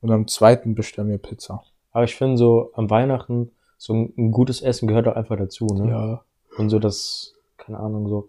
Und 0.00 0.12
am 0.12 0.28
zweiten 0.28 0.76
bestellen 0.76 1.08
wir 1.08 1.18
Pizza. 1.18 1.64
Aber 1.90 2.04
ich 2.04 2.14
finde 2.14 2.36
so 2.38 2.70
am 2.74 2.88
Weihnachten, 2.88 3.50
so 3.78 3.94
ein, 3.94 4.14
ein 4.16 4.30
gutes 4.30 4.62
Essen 4.62 4.86
gehört 4.86 5.08
auch 5.08 5.16
einfach 5.16 5.36
dazu, 5.36 5.66
ne? 5.66 5.90
Ja. 5.90 6.24
Und 6.56 6.68
so 6.70 6.78
das, 6.78 7.34
keine 7.56 7.80
Ahnung, 7.80 8.08
so. 8.08 8.28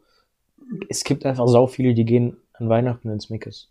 es 0.89 1.03
gibt 1.03 1.27
einfach 1.27 1.47
sau 1.47 1.67
viele, 1.67 1.93
die 1.93 2.05
gehen 2.05 2.37
an 2.53 2.69
Weihnachten 2.69 3.11
ins 3.11 3.29
Meckes. 3.29 3.69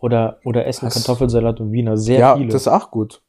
Oder, 0.00 0.38
oder 0.44 0.66
essen 0.66 0.86
Was? 0.86 0.94
Kartoffelsalat 0.94 1.60
und 1.60 1.72
Wiener. 1.72 1.96
Sehr 1.96 2.18
ja, 2.18 2.36
viele. 2.36 2.48
das 2.48 2.62
ist 2.62 2.68
auch 2.68 2.90
gut. 2.90 3.22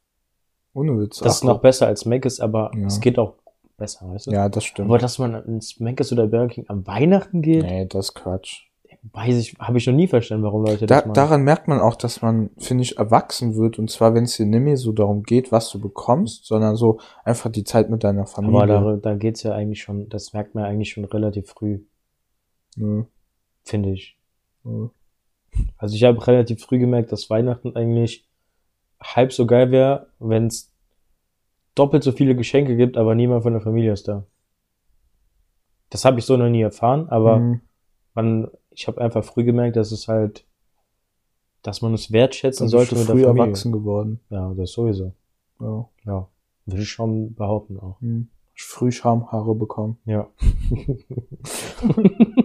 Ohne 0.74 0.98
Witz. 0.98 1.18
Das 1.18 1.36
ist 1.36 1.44
noch 1.44 1.54
gut. 1.54 1.62
besser 1.62 1.86
als 1.86 2.04
Meckes, 2.06 2.40
aber 2.40 2.70
Ja. 2.74 2.86
es 2.86 3.00
geht 3.00 3.18
auch 3.18 3.34
besser, 3.76 4.08
weißt 4.08 4.28
du? 4.28 4.30
Ja, 4.30 4.48
das 4.48 4.64
stimmt. 4.64 4.88
Aber 4.88 4.98
dass 4.98 5.18
man 5.18 5.34
ins 5.44 5.80
Meckes 5.80 6.12
oder 6.12 6.26
Burger 6.26 6.48
King 6.48 6.64
am 6.68 6.86
Weihnachten 6.86 7.42
geht, 7.42 7.62
nee, 7.62 7.84
das 7.86 8.08
ist 8.08 8.14
Quatsch. 8.14 8.62
weiß 9.12 9.36
ich, 9.36 9.54
habe 9.58 9.76
ich 9.78 9.86
noch 9.86 9.94
nie 9.94 10.06
verstanden, 10.06 10.44
warum 10.44 10.64
Leute 10.64 10.86
Da, 10.86 10.96
das 10.96 11.04
machen. 11.06 11.14
daran 11.14 11.42
merkt 11.42 11.66
man 11.68 11.80
auch, 11.80 11.96
dass 11.96 12.22
man, 12.22 12.50
finde 12.56 12.84
ich, 12.84 12.96
erwachsen 12.98 13.56
wird. 13.56 13.78
Und 13.78 13.90
zwar, 13.90 14.14
wenn 14.14 14.24
es 14.24 14.36
dir 14.36 14.46
nicht 14.46 14.60
mehr 14.60 14.76
so 14.78 14.92
darum 14.92 15.24
geht, 15.24 15.50
was 15.52 15.68
du 15.70 15.78
bekommst, 15.80 16.46
sondern 16.46 16.76
so 16.76 17.00
einfach 17.24 17.50
die 17.50 17.64
Zeit 17.64 17.90
mit 17.90 18.02
deiner 18.04 18.24
Familie. 18.26 18.62
aber 18.76 18.92
da, 18.96 19.10
da 19.10 19.14
geht's 19.16 19.42
ja 19.42 19.52
eigentlich 19.54 19.82
schon, 19.82 20.08
das 20.08 20.32
merkt 20.32 20.54
man 20.54 20.64
eigentlich 20.64 20.90
schon 20.90 21.04
relativ 21.04 21.48
früh, 21.50 21.80
Ja, 22.76 23.04
finde 23.64 23.90
ich. 23.90 24.16
ja. 24.64 24.88
Also 25.76 25.96
ich 25.96 26.04
habe 26.04 26.24
relativ 26.26 26.62
früh 26.62 26.78
gemerkt, 26.78 27.12
dass 27.12 27.28
Weihnachten 27.30 27.76
eigentlich 27.76 28.26
halb 29.02 29.32
so 29.32 29.46
geil 29.46 29.70
wäre, 29.70 30.06
wenn 30.18 30.46
es 30.46 30.72
doppelt 31.74 32.02
so 32.04 32.12
viele 32.12 32.36
Geschenke 32.36 32.76
gibt, 32.76 32.96
aber 32.96 33.14
niemand 33.14 33.42
von 33.42 33.52
der 33.52 33.62
Familie 33.62 33.92
ist 33.92 34.08
da. 34.08 34.24
Das 35.90 36.04
habe 36.04 36.18
ich 36.18 36.24
so 36.24 36.36
noch 36.36 36.48
nie 36.48 36.62
erfahren, 36.62 37.08
aber 37.08 37.38
Mhm. 37.38 37.60
man, 38.14 38.50
ich 38.70 38.86
habe 38.88 39.00
einfach 39.00 39.24
früh 39.24 39.44
gemerkt, 39.44 39.76
dass 39.76 39.92
es 39.92 40.08
halt, 40.08 40.46
dass 41.62 41.82
man 41.82 41.94
es 41.94 42.12
wertschätzen 42.12 42.64
Dann 42.64 42.70
sollte 42.70 42.94
der 42.94 43.04
früh 43.04 43.24
erwachsen 43.24 43.72
geworden. 43.72 44.20
Ja, 44.30 44.52
das 44.54 44.72
sowieso. 44.72 45.12
Ja. 45.60 45.88
Ja, 46.04 46.28
würde 46.66 46.82
ich 46.82 46.88
schon 46.88 47.34
behaupten 47.34 47.78
auch. 47.78 48.00
Mhm. 48.00 48.28
Früh 48.54 48.92
Schamhaare 48.92 49.54
bekommen. 49.54 49.98
Ja. 50.04 50.28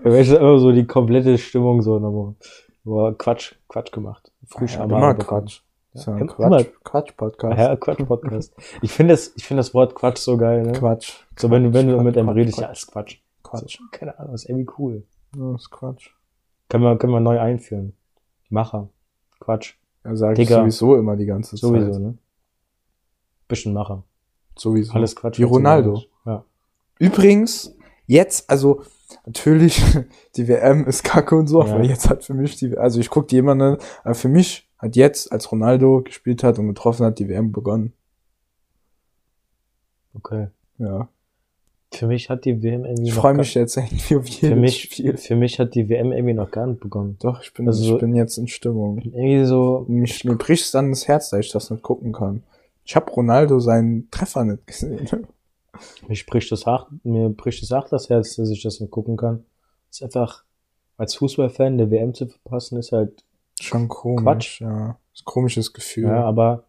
Ist 0.04 0.32
immer 0.32 0.58
so 0.58 0.72
die 0.72 0.86
komplette 0.86 1.38
Stimmung 1.38 1.82
so 1.82 1.98
nochmal. 1.98 2.34
Boah, 2.84 3.16
Quatsch, 3.16 3.54
Quatsch 3.68 3.92
gemacht. 3.92 4.30
Früh 4.46 4.66
Ja, 4.66 4.84
immer. 4.84 5.14
Quatsch. 5.14 5.60
Ja 5.94 6.02
Ja, 6.12 6.18
immer- 6.18 6.26
Quatsch, 6.26 6.66
Quatsch-Podcast. 6.84 7.58
Ja, 7.58 7.76
Quatsch-Podcast. 7.76 8.54
Ich 8.80 8.92
finde 8.92 9.12
das, 9.14 9.32
ich 9.36 9.44
finde 9.46 9.60
das 9.60 9.74
Wort 9.74 9.94
Quatsch 9.94 10.18
so 10.18 10.36
geil, 10.36 10.62
ne? 10.62 10.72
Quatsch. 10.72 11.12
So, 11.38 11.50
wenn 11.50 11.64
du, 11.64 11.72
wenn 11.74 11.86
du 11.88 11.94
Quatsch, 11.94 12.04
mit 12.04 12.16
einem 12.18 12.26
Quatsch, 12.28 12.36
redest, 12.36 12.58
ja, 12.58 12.66
Quatsch. 12.66 12.78
ist 12.78 12.86
Quatsch. 12.92 13.16
Quatsch. 13.42 13.78
So, 13.78 13.84
keine 13.92 14.18
Ahnung, 14.18 14.34
ist 14.34 14.48
irgendwie 14.48 14.70
cool. 14.78 15.02
Ja, 15.36 15.54
ist 15.54 15.70
Quatsch. 15.70 16.10
Können 16.68 16.84
wir, 16.84 16.96
können 16.96 17.12
wir 17.12 17.20
neu 17.20 17.38
einführen. 17.38 17.92
Macher. 18.48 18.88
Quatsch. 19.40 19.74
Ja, 20.04 20.16
sag 20.16 20.38
ich 20.38 20.48
sowieso 20.48 20.96
immer 20.96 21.16
die 21.16 21.26
ganze 21.26 21.56
Sowieso, 21.56 21.92
Zeit. 21.92 22.00
ne? 22.00 22.18
Bisschen 23.48 23.72
Macher. 23.74 24.02
Sowieso. 24.56 24.94
Alles 24.94 25.14
Quatsch. 25.14 25.38
Wie 25.38 25.42
Ronaldo. 25.44 26.02
Ja. 26.24 26.44
Übrigens, 26.98 27.76
jetzt, 28.06 28.48
also 28.50 28.82
natürlich, 29.26 29.82
die 30.36 30.48
WM 30.48 30.86
ist 30.86 31.04
kacke 31.04 31.36
und 31.36 31.46
so, 31.46 31.62
Ja. 31.64 31.74
aber 31.74 31.84
jetzt 31.84 32.08
hat 32.10 32.24
für 32.24 32.34
mich 32.34 32.56
die, 32.56 32.76
also 32.76 33.00
ich 33.00 33.10
gucke 33.10 33.26
die 33.28 33.38
immer, 33.38 33.54
ne, 33.54 33.78
aber 34.04 34.14
für 34.14 34.28
mich 34.28 34.68
hat 34.78 34.96
jetzt, 34.96 35.30
als 35.32 35.50
Ronaldo 35.52 36.02
gespielt 36.02 36.42
hat 36.42 36.58
und 36.58 36.66
getroffen 36.68 37.06
hat, 37.06 37.18
die 37.18 37.28
WM 37.28 37.52
begonnen. 37.52 37.92
Okay. 40.14 40.48
Ja. 40.78 41.08
Für 41.94 42.06
mich 42.06 42.30
hat 42.30 42.44
die 42.46 42.62
WM 42.62 42.84
irgendwie 42.84 43.08
Ich 43.08 43.14
freue 43.14 43.34
mich 43.34 43.54
jetzt 43.54 43.76
irgendwie 43.76 44.16
auf 44.16 44.24
Für 44.24 44.46
jedes 44.46 44.58
mich, 44.58 44.82
Spiel. 44.82 45.16
für 45.18 45.36
mich 45.36 45.58
hat 45.58 45.74
die 45.74 45.88
WM 45.88 46.10
irgendwie 46.12 46.34
noch 46.34 46.50
gar 46.50 46.66
nicht 46.66 46.80
begonnen. 46.80 47.16
Doch, 47.20 47.42
ich 47.42 47.52
bin, 47.52 47.66
Also 47.66 47.84
so- 47.84 47.94
ich 47.94 48.00
bin 48.00 48.14
jetzt 48.14 48.38
in 48.38 48.48
Stimmung. 48.48 48.98
Irgendwie 48.98 49.44
so, 49.44 49.84
Mich, 49.88 50.24
mir 50.24 50.36
bricht 50.36 50.72
dann 50.74 50.90
das 50.90 51.06
Herz, 51.06 51.30
dass 51.30 51.40
ich 51.40 51.52
das 51.52 51.70
nicht 51.70 51.82
gucken 51.82 52.12
kann. 52.12 52.42
Ich 52.84 52.96
habe 52.96 53.10
Ronaldo 53.12 53.60
seinen 53.60 54.10
Treffer 54.10 54.44
nicht 54.44 54.66
gesehen. 54.66 55.06
mir 56.08 56.16
spricht 56.16 56.50
das 56.52 56.66
hart, 56.66 56.88
mir 57.04 57.28
bricht 57.30 57.62
das 57.62 57.70
hart 57.70 57.90
das 57.92 58.08
Herz, 58.10 58.36
dass 58.36 58.50
ich 58.50 58.62
das 58.62 58.80
nicht 58.80 58.90
gucken 58.90 59.16
kann. 59.16 59.44
ist 59.90 60.02
einfach, 60.02 60.44
als 60.96 61.14
Fußballfan 61.14 61.78
der 61.78 61.90
WM 61.90 62.14
zu 62.14 62.26
verpassen, 62.26 62.78
ist 62.78 62.92
halt, 62.92 63.24
Schon 63.60 63.88
komisch, 63.88 64.22
Quatsch. 64.24 64.60
ja. 64.60 64.98
Ist 65.14 65.22
ein 65.22 65.24
komisches 65.26 65.72
Gefühl. 65.72 66.04
ja, 66.08 66.24
aber 66.24 66.64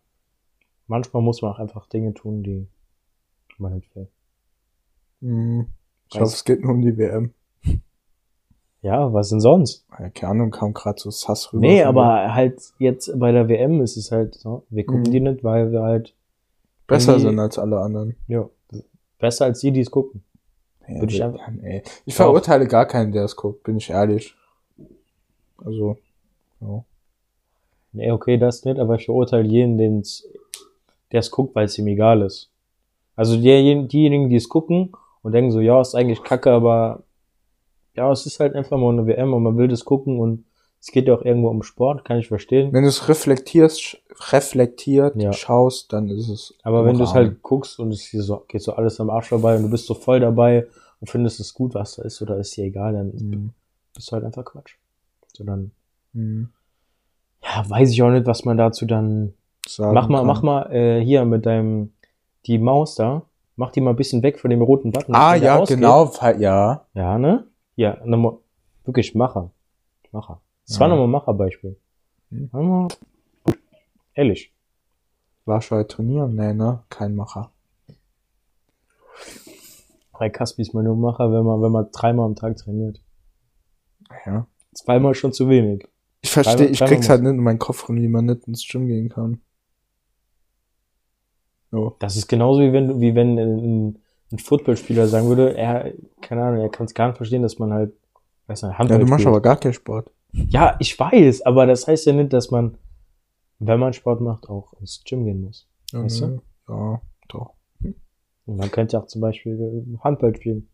manchmal 0.87 1.21
muss 1.23 1.41
man 1.41 1.51
auch 1.53 1.59
einfach 1.59 1.87
Dinge 1.87 2.13
tun, 2.13 2.43
die 2.43 2.67
man 3.57 3.75
nicht 3.75 3.95
will. 3.95 4.07
Mhm. 5.21 5.67
Ich 6.11 6.19
hoffe, 6.19 6.33
es 6.33 6.43
geht 6.43 6.61
nur 6.61 6.71
um 6.73 6.81
die 6.81 6.97
WM. 6.97 7.33
Ja, 8.81 9.13
was 9.13 9.29
denn 9.29 9.39
sonst? 9.39 9.85
Ja, 9.97 10.09
keine 10.09 10.31
Ahnung, 10.31 10.51
kam 10.51 10.73
gerade 10.73 10.99
so 10.99 11.09
sass 11.09 11.53
rüber. 11.53 11.61
Nee, 11.61 11.83
von 11.83 11.93
mir. 11.95 12.01
aber 12.01 12.33
halt 12.35 12.61
jetzt 12.79 13.17
bei 13.17 13.31
der 13.31 13.47
WM 13.47 13.81
ist 13.81 13.95
es 13.95 14.11
halt 14.11 14.35
so, 14.35 14.65
wir 14.69 14.85
gucken 14.85 15.03
Mhm. 15.03 15.11
die 15.11 15.19
nicht, 15.21 15.43
weil 15.43 15.71
wir 15.71 15.83
halt, 15.83 16.13
Besser 16.85 17.17
sind 17.17 17.39
als 17.39 17.57
alle 17.57 17.79
anderen. 17.79 18.17
ja, 18.27 18.49
besser 19.19 19.45
als 19.45 19.59
die, 19.59 19.71
die 19.71 19.81
es 19.81 19.91
gucken. 19.91 20.23
Ja, 20.87 20.99
Würde 21.01 21.13
ich 21.13 21.23
einfach- 21.23 21.47
nee. 21.49 21.81
Ich 22.05 22.15
verurteile 22.15 22.67
gar 22.67 22.85
keinen, 22.85 23.11
der 23.11 23.23
es 23.23 23.35
guckt, 23.35 23.63
bin 23.63 23.77
ich 23.77 23.89
ehrlich. 23.89 24.35
Also, 25.63 25.97
ja. 26.61 26.83
Nee, 27.93 28.11
okay, 28.11 28.37
das 28.37 28.65
nicht, 28.65 28.79
aber 28.79 28.95
ich 28.95 29.05
verurteile 29.05 29.47
jeden, 29.47 29.77
der 29.77 31.19
es 31.19 31.29
guckt, 31.31 31.55
weil 31.55 31.65
es 31.65 31.77
ihm 31.77 31.87
egal 31.87 32.21
ist. 32.23 32.49
Also 33.15 33.35
die, 33.37 33.87
diejenigen, 33.87 34.29
die 34.29 34.35
es 34.35 34.49
gucken 34.49 34.91
und 35.21 35.31
denken 35.33 35.51
so, 35.51 35.59
ja, 35.61 35.79
ist 35.79 35.93
eigentlich 35.93 36.23
kacke, 36.23 36.51
aber 36.51 37.03
ja, 37.95 38.11
es 38.11 38.25
ist 38.25 38.39
halt 38.39 38.55
einfach 38.55 38.77
mal 38.77 38.91
eine 38.91 39.05
WM 39.05 39.33
und 39.33 39.43
man 39.43 39.55
will 39.57 39.67
das 39.67 39.85
gucken 39.85 40.19
und 40.19 40.43
es 40.85 40.91
geht 40.91 41.07
ja 41.07 41.13
auch 41.15 41.21
irgendwo 41.23 41.47
um 41.47 41.63
Sport, 41.63 42.03
kann 42.03 42.17
ich 42.19 42.27
verstehen. 42.27 42.73
Wenn 42.73 42.83
du 42.83 42.89
es 42.89 43.07
reflektierst, 43.07 43.99
reflektiert 44.31 45.15
Ja. 45.15 45.31
schaust, 45.31 45.93
dann 45.93 46.09
ist 46.09 46.27
es. 46.27 46.55
Aber 46.61 46.83
wenn 46.83 46.97
du 46.97 47.05
es 47.05 47.13
halt 47.13 47.41
guckst 47.41 47.79
und 47.79 47.91
es 47.93 48.11
so, 48.11 48.43
geht 48.49 48.61
so 48.61 48.73
alles 48.73 48.99
am 48.99 49.09
Arsch 49.09 49.29
vorbei 49.29 49.55
und 49.55 49.63
du 49.63 49.69
bist 49.69 49.85
so 49.85 49.93
voll 49.93 50.19
dabei 50.19 50.67
und 50.99 51.09
findest 51.09 51.39
es 51.39 51.53
gut, 51.53 51.73
was 51.73 51.95
da 51.95 52.03
ist 52.03 52.21
oder 52.21 52.35
ist 52.37 52.57
dir 52.57 52.65
egal, 52.65 52.91
dann 52.91 53.07
Mhm. 53.15 53.49
bist 53.95 54.09
du 54.11 54.13
halt 54.13 54.25
einfach 54.25 54.43
Quatsch. 54.43 54.75
So 55.37 55.45
dann, 55.45 55.71
Mhm. 56.11 56.49
ja, 57.41 57.63
weiß 57.69 57.89
ich 57.91 58.03
auch 58.03 58.09
nicht, 58.11 58.25
was 58.27 58.43
man 58.43 58.57
dazu 58.57 58.85
dann 58.85 59.33
Sagen 59.65 59.93
Mach 59.93 60.09
mal, 60.09 60.17
kann. 60.17 60.27
mach 60.27 60.41
mal 60.41 60.71
äh, 60.73 60.99
hier 61.01 61.23
mit 61.23 61.45
deinem 61.45 61.93
die 62.45 62.57
Maus 62.57 62.95
da. 62.95 63.21
Mach 63.55 63.71
die 63.71 63.79
mal 63.79 63.91
ein 63.91 63.95
bisschen 63.95 64.21
weg 64.21 64.37
von 64.37 64.49
dem 64.49 64.61
roten 64.61 64.91
Button. 64.91 65.15
Ah, 65.15 65.35
ja, 65.35 65.63
genau, 65.63 66.11
ja. 66.37 66.85
Ja, 66.93 67.17
ne? 67.17 67.47
Ja. 67.77 67.97
Wirklich 68.83 69.15
Macher. 69.15 69.51
Macher. 70.11 70.41
Das 70.67 70.79
war 70.79 70.87
Ja. 70.87 70.91
nochmal 70.95 71.07
ein 71.07 71.11
Macherbeispiel. 71.11 71.77
Hm. 72.29 72.49
Einmal- 72.53 72.87
Ehrlich. 74.15 74.53
Warst 75.45 75.71
du 75.71 75.75
heute 75.75 75.95
trainieren? 75.95 76.35
Nee, 76.35 76.53
ne? 76.53 76.83
Kein 76.89 77.15
Macher. 77.15 77.51
Bei 80.17 80.29
Caspi 80.29 80.61
ist 80.61 80.73
man 80.73 80.85
nur 80.85 80.95
Macher, 80.95 81.31
wenn 81.31 81.43
man, 81.43 81.61
wenn 81.61 81.71
man 81.71 81.89
dreimal 81.91 82.25
am 82.27 82.35
Tag 82.35 82.55
trainiert. 82.57 83.01
Ja. 84.25 84.47
Zweimal 84.73 85.15
schon 85.15 85.33
zu 85.33 85.49
wenig. 85.49 85.87
Ich 86.21 86.31
verstehe, 86.31 86.67
ich 86.67 86.79
krieg's 86.79 87.09
halt 87.09 87.21
nicht 87.23 87.31
in 87.31 87.37
meinen 87.43 87.59
Kopf 87.59 87.89
rum, 87.89 87.97
wie 87.97 88.07
man 88.07 88.25
nicht 88.25 88.47
ins 88.47 88.65
Gym 88.65 88.87
gehen 88.87 89.09
kann. 89.09 89.41
So. 91.71 91.95
Das 91.99 92.15
ist 92.15 92.27
genauso 92.27 92.61
wie 92.61 92.71
wenn, 92.71 93.01
wie 93.01 93.15
wenn 93.15 93.37
ein, 93.37 93.99
ein 94.31 94.37
Footballspieler 94.39 95.07
sagen 95.07 95.27
würde, 95.27 95.57
er, 95.57 95.91
keine 96.21 96.43
Ahnung, 96.43 96.61
er 96.61 96.69
kann 96.69 96.85
es 96.85 96.93
gar 96.93 97.07
nicht 97.07 97.17
verstehen, 97.17 97.41
dass 97.41 97.59
man 97.59 97.73
halt, 97.73 97.93
weiß 98.47 98.63
nicht, 98.63 98.77
Handball 98.77 98.99
Ja, 98.99 99.03
du 99.03 99.09
machst 99.09 99.21
spielt. 99.23 99.33
aber 99.35 99.41
gar 99.41 99.57
keinen 99.57 99.73
Sport. 99.73 100.09
Ja, 100.33 100.75
ich 100.79 100.97
weiß, 100.99 101.43
aber 101.45 101.65
das 101.65 101.87
heißt 101.87 102.05
ja 102.07 102.13
nicht, 102.13 102.33
dass 102.33 102.49
man, 102.51 102.77
wenn 103.59 103.79
man 103.79 103.93
Sport 103.93 104.21
macht, 104.21 104.49
auch 104.49 104.73
ins 104.79 105.03
Gym 105.05 105.25
gehen 105.25 105.41
muss. 105.41 105.67
Ja, 105.91 106.03
Weißt 106.03 106.21
du? 106.21 106.41
ja, 106.69 107.01
doch. 107.29 107.53
Und 108.45 108.57
man 108.57 108.71
könnte 108.71 108.97
ja 108.97 109.01
auch 109.03 109.07
zum 109.07 109.21
Beispiel 109.21 109.53
äh, 109.53 109.97
Handball 110.03 110.35
spielen. 110.35 110.67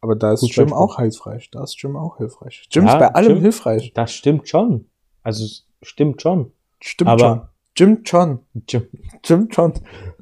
Aber 0.00 0.14
da 0.14 0.32
ist 0.32 0.40
Fußball 0.40 0.66
Gym 0.66 0.74
auch 0.74 0.98
hilfreich. 0.98 1.50
Da 1.50 1.64
ist 1.64 1.76
Gym 1.80 1.96
auch 1.96 2.18
hilfreich. 2.18 2.68
Gym 2.70 2.86
Ja, 2.86 2.92
ist 2.92 2.98
bei 3.00 3.14
allem 3.14 3.32
Gym- 3.34 3.40
hilfreich. 3.40 3.92
Das 3.94 4.12
stimmt 4.12 4.48
schon. 4.48 4.86
Also 5.22 5.44
es 5.44 5.66
stimmt 5.82 6.22
schon. 6.22 6.52
Stimmt 6.80 7.10
Aber- 7.10 7.18
schon. 7.18 7.42
Gym 7.74 8.04
schon. 8.04 8.38
Gym. 8.66 8.86
Gym 9.22 9.48
schon. 9.52 9.72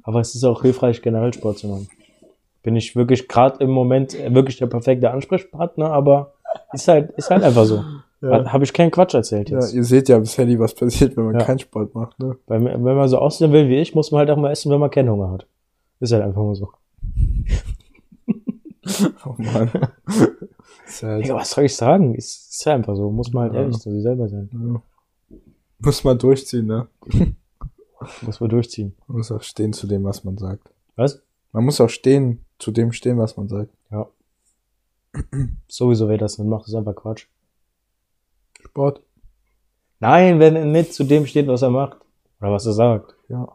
Aber 0.02 0.20
es 0.20 0.34
ist 0.34 0.44
auch 0.44 0.62
hilfreich, 0.62 1.02
generell 1.02 1.32
Sport 1.34 1.58
zu 1.58 1.68
machen. 1.68 1.88
Bin 2.62 2.76
ich 2.76 2.96
wirklich 2.96 3.28
gerade 3.28 3.62
im 3.64 3.70
Moment 3.70 4.14
äh, 4.14 4.32
wirklich 4.34 4.56
der 4.58 4.66
perfekte 4.68 5.10
Ansprechpartner, 5.10 5.90
aber 5.90 6.34
ist 6.72 6.88
halt, 6.88 7.10
ist 7.12 7.28
halt 7.30 7.42
einfach 7.42 7.64
so. 7.64 7.82
Ja. 8.22 8.50
Habe 8.52 8.64
ich 8.64 8.72
keinen 8.72 8.90
Quatsch 8.90 9.14
erzählt 9.14 9.50
ja, 9.50 9.58
jetzt. 9.58 9.74
ihr 9.74 9.84
seht 9.84 10.08
ja 10.08 10.18
bisher 10.18 10.46
nie, 10.46 10.58
was 10.58 10.74
passiert, 10.74 11.16
wenn 11.16 11.26
man 11.26 11.34
Ja. 11.38 11.44
keinen 11.44 11.58
Sport 11.58 11.94
macht, 11.94 12.18
ne? 12.18 12.36
Weil, 12.46 12.64
wenn 12.64 12.82
man 12.96 13.08
so 13.08 13.18
aussehen 13.18 13.52
will 13.52 13.68
wie 13.68 13.76
ich, 13.76 13.94
muss 13.94 14.10
man 14.10 14.20
halt 14.20 14.30
auch 14.30 14.36
mal 14.38 14.50
essen, 14.50 14.70
wenn 14.72 14.80
man 14.80 14.90
keinen 14.90 15.10
Hunger 15.10 15.30
hat. 15.30 15.46
Ist 16.00 16.12
halt 16.12 16.22
einfach 16.22 16.42
mal 16.42 16.54
so. 16.54 16.70
Oh 19.24 19.34
Mann. 19.38 19.70
halt, 21.02 21.24
Digga, 21.24 21.34
was 21.34 21.50
soll 21.50 21.64
ich 21.64 21.74
sagen? 21.74 22.14
Ist, 22.14 22.52
ist 22.52 22.66
halt 22.66 22.76
einfach 22.76 22.94
so. 22.94 23.10
Muss 23.10 23.32
man 23.32 23.44
halt 23.44 23.54
Ja. 23.54 23.60
ehrlich 23.62 23.78
zu 23.78 23.90
sich 23.90 24.02
selber 24.02 24.28
sein. 24.28 24.48
ja. 24.52 24.80
Muss 25.80 26.04
man 26.04 26.16
durchziehen, 26.18 26.66
ne? 26.66 26.86
Muss 28.22 28.40
man 28.40 28.48
durchziehen. 28.48 28.94
Man 29.08 29.18
muss 29.18 29.32
auch 29.32 29.42
stehen 29.42 29.72
zu 29.72 29.86
dem, 29.86 30.04
was 30.04 30.22
man 30.24 30.38
sagt. 30.38 30.70
Was? 30.94 31.20
Man 31.52 31.64
muss 31.64 31.80
auch 31.80 31.88
stehen, 31.90 32.44
zu 32.58 32.70
dem 32.70 32.92
stehen, 32.92 33.18
was 33.18 33.36
man 33.36 33.48
sagt. 33.48 33.70
Ja. 33.90 34.06
Sowieso, 35.68 36.08
wer 36.08 36.16
das 36.18 36.38
nicht 36.38 36.48
macht, 36.48 36.68
ist 36.68 36.74
einfach 36.74 36.94
Quatsch. 36.94 37.26
Sport. 38.76 39.00
Nein, 40.00 40.38
wenn 40.38 40.54
er 40.54 40.66
nicht 40.66 40.92
zu 40.92 41.04
dem 41.04 41.24
steht, 41.24 41.46
was 41.46 41.62
er 41.62 41.70
macht. 41.70 41.96
Oder 42.42 42.52
was 42.52 42.66
er 42.66 42.74
sagt. 42.74 43.14
Ja. 43.30 43.48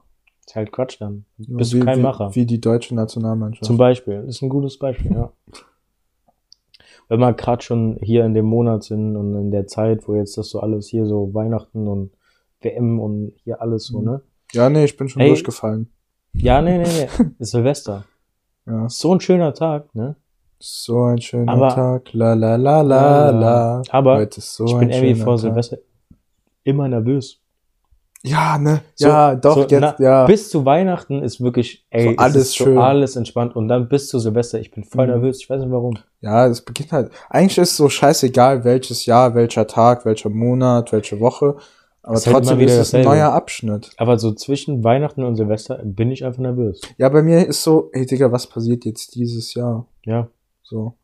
Ist 0.48 0.56
halt 0.56 0.72
Quatsch 0.72 1.00
dann. 1.00 1.26
Bist 1.38 1.74
wie, 1.74 1.80
du 1.80 1.86
kein 1.86 2.00
wie, 2.00 2.02
Macher. 2.02 2.34
Wie 2.34 2.48
die 2.48 2.60
deutsche 2.60 2.96
Nationalmannschaft. 2.96 3.64
Zum 3.66 3.78
Beispiel. 3.78 4.24
Das 4.26 4.38
ist 4.38 4.42
ein 4.42 4.50
gutes 4.50 4.80
Beispiel, 4.80 5.12
ja. 5.14 5.32
wenn 7.08 7.20
wir 7.20 7.34
gerade 7.34 7.62
schon 7.62 8.00
hier 8.02 8.26
in 8.26 8.34
dem 8.34 8.46
Monat 8.46 8.84
sind 8.84 9.16
und 9.16 9.36
in 9.36 9.52
der 9.52 9.68
Zeit, 9.68 10.08
wo 10.08 10.16
jetzt 10.16 10.40
das 10.40 10.50
so 10.50 10.60
alles 10.60 10.88
hier 10.88 11.06
so 11.06 11.32
Weihnachten 11.36 11.88
und 11.88 12.12
WM 12.62 13.00
und 13.00 13.34
hier 13.44 13.62
alles 13.62 13.86
so, 13.86 14.00
Mhm. 14.00 14.06
ne? 14.06 14.22
Ja, 14.54 14.70
nee, 14.72 14.86
ich 14.86 14.98
bin 14.98 15.08
schon 15.08 15.22
Ey. 15.22 15.28
durchgefallen. 15.28 15.92
Ja, 16.34 16.64
nee, 16.64 16.80
nee, 16.80 16.88
nee. 16.88 17.26
Ist 17.40 17.52
Silvester. 17.52 18.06
Ja. 18.66 18.90
So 18.90 19.14
ein 19.14 19.20
schöner 19.22 19.54
Tag, 19.54 19.94
ne? 19.94 20.16
So 20.64 21.04
ein 21.06 21.20
schöner 21.20 21.52
Aber- 21.52 21.70
Tag. 21.76 22.14
La 22.14 22.34
la 22.34 22.56
la 22.56 22.82
la 22.82 23.30
la. 23.32 23.82
Aber 23.90 24.18
Heute 24.18 24.38
ist 24.38 24.54
so 24.54 24.66
ich 24.66 24.78
bin 24.78 24.90
irgendwie 24.92 25.16
vor 25.16 25.34
Tag. 25.36 25.42
Silvester 25.42 25.78
immer 26.64 26.88
nervös. 26.88 27.40
Ja, 28.24 28.60
ne? 28.60 28.82
So- 28.94 29.08
ja, 29.08 29.34
doch, 29.34 29.56
so, 29.56 29.62
jetzt, 29.62 29.82
na, 29.82 29.96
ja. 29.98 30.26
Bis 30.28 30.50
zu 30.52 30.64
Weihnachten 30.64 31.24
ist 31.24 31.42
wirklich, 31.42 31.88
ey, 31.90 32.04
So 32.04 32.10
es 32.12 32.18
alles 32.20 32.56
schön. 32.56 32.78
alles 32.78 33.16
entspannt 33.16 33.56
und 33.56 33.68
dann 33.68 33.90
bis 33.90 34.10
zu 34.10 34.20
Silvester, 34.20 34.60
ich 34.60 34.70
bin 34.70 34.84
voll 34.84 35.08
Mhm. 35.08 35.14
nervös, 35.14 35.40
ich 35.42 35.50
weiß 35.50 35.60
nicht 35.62 35.72
warum. 35.72 35.98
Ja, 36.20 36.46
es 36.46 36.62
beginnt 36.62 36.92
halt. 36.92 37.12
Eigentlich 37.32 37.58
ist 37.58 37.76
so 37.76 37.90
scheißegal, 37.90 38.64
welches 38.64 39.08
Jahr, 39.08 39.34
welcher 39.34 39.66
Tag, 39.66 40.06
welcher 40.06 40.30
Monat, 40.30 40.92
welche 40.92 41.20
Woche. 41.20 41.56
Aber 42.04 42.16
Ist 42.16 42.28
halt 42.28 42.36
trotzdem 42.36 42.60
wieder 42.60 42.74
ist 42.74 42.80
es 42.80 42.94
ein 42.94 43.04
neuer 43.06 43.32
Abschnitt. 43.32 43.90
Aber 43.98 44.20
so 44.20 44.32
zwischen 44.34 44.84
Weihnachten 44.84 45.24
und 45.24 45.36
Silvester 45.36 45.80
bin 45.84 46.12
ich 46.12 46.24
einfach 46.24 46.40
nervös. 46.42 46.80
Ja, 47.00 47.10
bei 47.10 47.24
mir 47.24 47.48
ist 47.48 47.64
so, 47.64 47.90
ey 47.94 48.06
Digga, 48.06 48.32
was 48.32 48.46
passiert 48.46 48.86
jetzt 48.86 49.16
dieses 49.16 49.54
Jahr? 49.56 49.88
Ja. 50.04 50.28
So. 50.72 50.96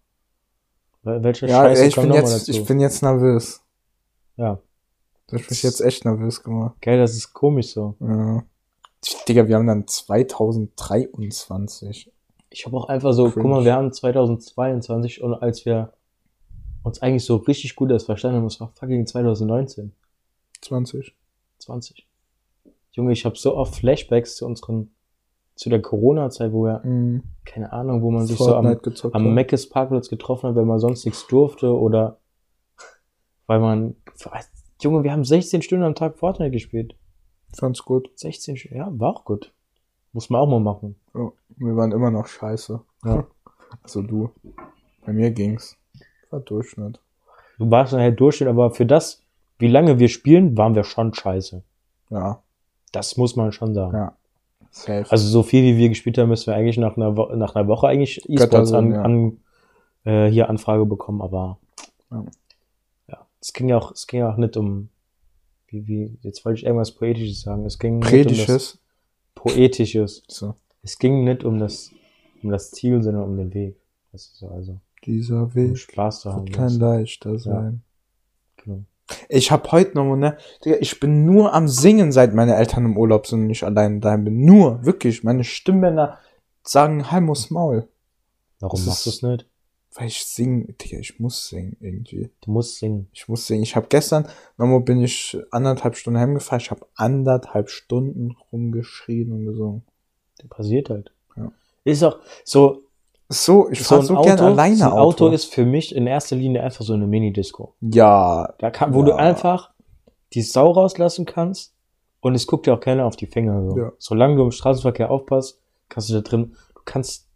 Wel- 1.03 1.21
Welche 1.23 1.45
Ja, 1.47 1.63
Scheiße 1.65 1.81
ey, 1.81 1.87
ich 1.89 1.95
kommt 1.95 2.07
bin 2.07 2.15
jetzt, 2.15 2.33
dazu? 2.33 2.51
ich 2.51 2.63
bin 2.65 2.79
jetzt 2.79 3.03
nervös. 3.03 3.61
ja. 4.37 4.59
Du 5.29 5.37
hast 5.37 5.49
mich 5.49 5.61
jetzt 5.61 5.81
echt 5.81 6.05
nervös 6.05 6.41
gemacht. 6.41 6.77
Geil, 6.81 6.97
das 6.99 7.13
ist 7.13 7.33
komisch 7.33 7.73
so. 7.73 7.95
Ja. 7.99 8.45
Digga, 9.27 9.45
wir 9.49 9.57
haben 9.57 9.67
dann 9.67 9.85
2023. 9.85 12.09
Ich 12.49 12.65
habe 12.65 12.77
auch 12.77 12.87
einfach 12.87 13.11
so, 13.11 13.23
Cringe. 13.29 13.41
guck 13.43 13.51
mal, 13.51 13.65
wir 13.65 13.73
haben 13.73 13.91
2022 13.91 15.21
und 15.21 15.33
als 15.33 15.65
wir 15.65 15.91
uns 16.83 17.01
eigentlich 17.01 17.25
so 17.25 17.35
richtig 17.35 17.75
gut 17.75 17.91
erst 17.91 18.05
verstanden 18.05 18.37
haben, 18.37 18.45
das 18.45 18.61
war 18.61 18.69
fucking 18.75 19.05
2019, 19.05 19.91
20. 20.61 21.13
20. 21.59 22.07
Junge, 22.93 23.11
ich 23.11 23.25
habe 23.25 23.35
so 23.37 23.57
oft 23.57 23.75
Flashbacks 23.75 24.37
zu 24.37 24.45
unseren, 24.45 24.91
zu 25.57 25.69
der 25.69 25.81
Corona-Zeit, 25.81 26.51
wo 26.53 26.63
wir, 26.65 26.81
Mhm. 26.85 27.23
keine 27.45 27.73
Ahnung, 27.73 28.01
wo 28.01 28.11
man 28.11 28.25
sich 28.25 28.37
so 28.37 28.55
am, 28.55 28.63
Fortnite 28.65 28.81
gezockt. 28.89 29.15
am. 29.15 29.33
Meckes 29.33 29.69
Parkplatz 29.69 30.09
getroffen 30.09 30.49
hat, 30.49 30.55
wenn 30.55 30.67
man 30.67 30.79
sonst 30.79 31.05
nichts 31.05 31.27
durfte 31.27 31.73
oder 31.77 32.17
weil 33.47 33.59
man, 33.59 33.95
Junge, 34.81 35.03
wir 35.03 35.11
haben 35.11 35.25
16 35.25 35.61
Stunden 35.61 35.83
am 35.85 35.95
Tag 35.95 36.17
Fortnite 36.17 36.51
gespielt. 36.51 36.95
Fand's 37.57 37.83
gut. 37.83 38.11
16 38.15 38.57
Stunden, 38.57 38.77
ja, 38.77 38.89
war 38.91 39.15
auch 39.15 39.25
gut. 39.25 39.51
Muss 40.13 40.29
man 40.29 40.41
auch 40.41 40.47
mal 40.47 40.59
machen. 40.59 40.95
Ja, 41.15 41.31
wir 41.57 41.75
waren 41.75 41.91
immer 41.91 42.11
noch 42.11 42.27
scheiße. 42.27 42.79
Ja. 43.05 43.25
Also 43.83 44.01
du. 44.01 44.29
Bei 45.05 45.11
mir 45.11 45.29
ging's. 45.31 45.75
War 46.29 46.39
Durchschnitt. 46.39 47.01
Du 47.57 47.69
warst 47.69 47.91
nachher 47.91 48.11
Durchschnitt, 48.11 48.47
aber 48.47 48.71
für 48.71 48.85
das, 48.85 49.21
wie 49.59 49.67
lange 49.67 49.99
wir 49.99 50.07
spielen, 50.07 50.57
waren 50.57 50.73
wir 50.73 50.85
schon 50.85 51.13
scheiße. 51.13 51.63
Ja. 52.09 52.41
Das 52.93 53.17
muss 53.17 53.35
man 53.35 53.51
schon 53.51 53.73
sagen. 53.73 53.93
Ja. 53.97 54.15
Safe. 54.81 55.05
Also 55.09 55.27
so 55.27 55.43
viel 55.43 55.63
wie 55.63 55.77
wir 55.77 55.89
gespielt 55.89 56.17
haben, 56.17 56.29
müssen 56.29 56.47
wir 56.47 56.55
eigentlich 56.55 56.77
nach 56.77 56.97
einer, 56.97 57.15
Wo 57.17 57.25
nach 57.35 57.55
einer 57.55 57.67
Woche 57.67 57.87
eigentlich 57.87 58.27
E-Sports 58.29 58.71
an, 58.73 58.91
ja. 58.91 59.01
an 59.01 59.37
äh, 60.03 60.27
hier 60.29 60.49
Anfrage 60.49 60.85
bekommen, 60.85 61.21
aber 61.21 61.59
Ja. 62.11 62.25
ja, 63.07 63.27
es 63.41 63.53
ging 63.53 63.69
ja 63.69 63.77
auch, 63.77 63.91
es 63.91 64.07
ging 64.07 64.19
ja 64.21 64.31
auch 64.31 64.37
nicht 64.37 64.57
um 64.57 64.89
wie, 65.67 65.87
wie, 65.87 66.17
jetzt 66.21 66.45
wollte 66.45 66.59
ich 66.59 66.65
irgendwas 66.65 66.91
Poetisches 66.91 67.41
sagen. 67.41 67.65
Es 67.65 67.77
ging 67.77 67.99
nicht 67.99 68.49
um. 68.49 68.57
Poetisches. 69.35 70.23
So. 70.27 70.55
Es 70.81 70.97
ging 70.97 71.23
nicht 71.23 71.43
um 71.43 71.59
das, 71.59 71.91
um 72.41 72.49
das 72.49 72.71
Ziel, 72.71 73.01
sondern 73.03 73.23
um 73.23 73.37
den 73.37 73.53
Weg. 73.53 73.75
Das 74.11 74.23
ist 74.27 74.37
so, 74.37 74.47
also, 74.47 74.79
Dieser 75.05 75.43
um 75.43 75.55
Weg 75.55 75.77
Spaß 75.77 76.21
zu 76.21 76.33
haben. 76.33 76.47
wird 76.47 76.55
kein 76.55 76.79
leichter 76.79 77.37
sein. 77.37 77.83
Genau. 78.57 78.83
Ich 79.29 79.51
hab 79.51 79.71
heute 79.71 79.95
noch 79.95 80.15
ne? 80.15 80.37
Digga, 80.63 80.77
ich 80.79 80.99
bin 80.99 81.25
nur 81.25 81.53
am 81.53 81.67
Singen, 81.67 82.11
seit 82.11 82.33
meine 82.33 82.55
Eltern 82.55 82.85
im 82.85 82.97
Urlaub 82.97 83.27
sind 83.27 83.43
und 83.45 83.49
ich 83.49 83.63
allein 83.63 84.01
daheim 84.01 84.25
bin. 84.25 84.45
Nur, 84.45 84.85
wirklich. 84.85 85.23
Meine 85.23 85.43
Stimmbänder 85.43 86.19
sagen 86.63 87.11
Halmus 87.11 87.49
Maul. 87.49 87.87
Warum 88.59 88.79
Das 88.79 88.85
machst 88.85 89.05
du 89.05 89.09
es 89.09 89.21
nicht? 89.21 89.45
Weil 89.95 90.07
ich 90.07 90.25
singen, 90.25 90.75
Digga, 90.77 90.99
ich 90.99 91.19
muss 91.19 91.47
singen 91.47 91.77
irgendwie. 91.79 92.29
Du 92.41 92.51
musst 92.51 92.77
singen. 92.77 93.07
Ich 93.13 93.27
muss 93.27 93.47
singen. 93.47 93.63
Ich 93.63 93.75
habe 93.75 93.87
gestern, 93.89 94.27
nochmal 94.57 94.81
bin 94.81 95.01
ich 95.01 95.37
anderthalb 95.51 95.95
Stunden 95.95 96.19
heimgefahren. 96.19 96.61
Ich 96.61 96.69
habe 96.69 96.85
anderthalb 96.95 97.69
Stunden 97.69 98.35
rumgeschrien 98.51 99.31
und 99.31 99.45
gesungen. 99.45 99.83
Der 100.41 100.47
passiert 100.49 100.89
halt. 100.89 101.11
Ja. 101.35 101.51
Ist 101.83 102.03
auch 102.03 102.19
so, 102.43 102.83
So, 103.29 103.69
ich 103.69 103.79
so 103.79 103.85
fahr 103.85 103.99
ein 103.99 104.05
so, 104.05 104.15
Auto, 104.15 104.23
gern 104.27 104.39
alleine 104.39 104.75
so 104.75 104.85
ein 104.85 104.91
Auto. 104.91 105.25
Auto 105.25 105.27
ist 105.29 105.53
für 105.53 105.65
mich 105.65 105.93
in 105.93 106.07
erster 106.07 106.35
Linie 106.35 106.63
einfach 106.63 106.83
so 106.85 106.93
eine 106.93 107.07
Mini-Disco. 107.07 107.73
ja, 107.81 108.53
Da 108.59 108.71
kann, 108.71 108.93
wo 108.93 108.99
Ja. 108.99 109.05
du 109.07 109.15
einfach 109.15 109.71
die 110.33 110.41
Sau 110.41 110.71
rauslassen 110.71 111.25
kannst 111.25 111.73
und 112.21 112.35
es 112.35 112.47
guckt 112.47 112.65
dir 112.67 112.73
auch 112.73 112.79
keiner 112.79 113.05
auf 113.05 113.15
die 113.15 113.27
Finger. 113.27 113.69
So. 113.69 113.77
Ja. 113.77 113.91
Solange 113.97 114.35
du 114.37 114.43
im 114.43 114.51
Straßenverkehr 114.51 115.11
aufpasst, 115.11 115.59
kannst 115.89 116.09
du 116.09 116.13
da 116.13 116.21
drin, 116.21 116.55
du 116.75 116.81
kannst 116.85 117.27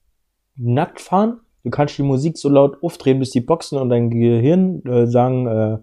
nackt 0.56 1.02
fahren, 1.02 1.42
du 1.64 1.70
kannst 1.70 1.98
die 1.98 2.04
Musik 2.04 2.38
so 2.38 2.48
laut 2.50 2.82
aufdrehen, 2.84 3.20
bis 3.20 3.32
die 3.32 3.42
Boxen 3.42 3.78
und 3.78 3.90
dein 3.90 4.10
Gehirn 4.10 4.86
äh, 4.86 5.08
sagen, 5.08 5.48
äh, 5.48 5.78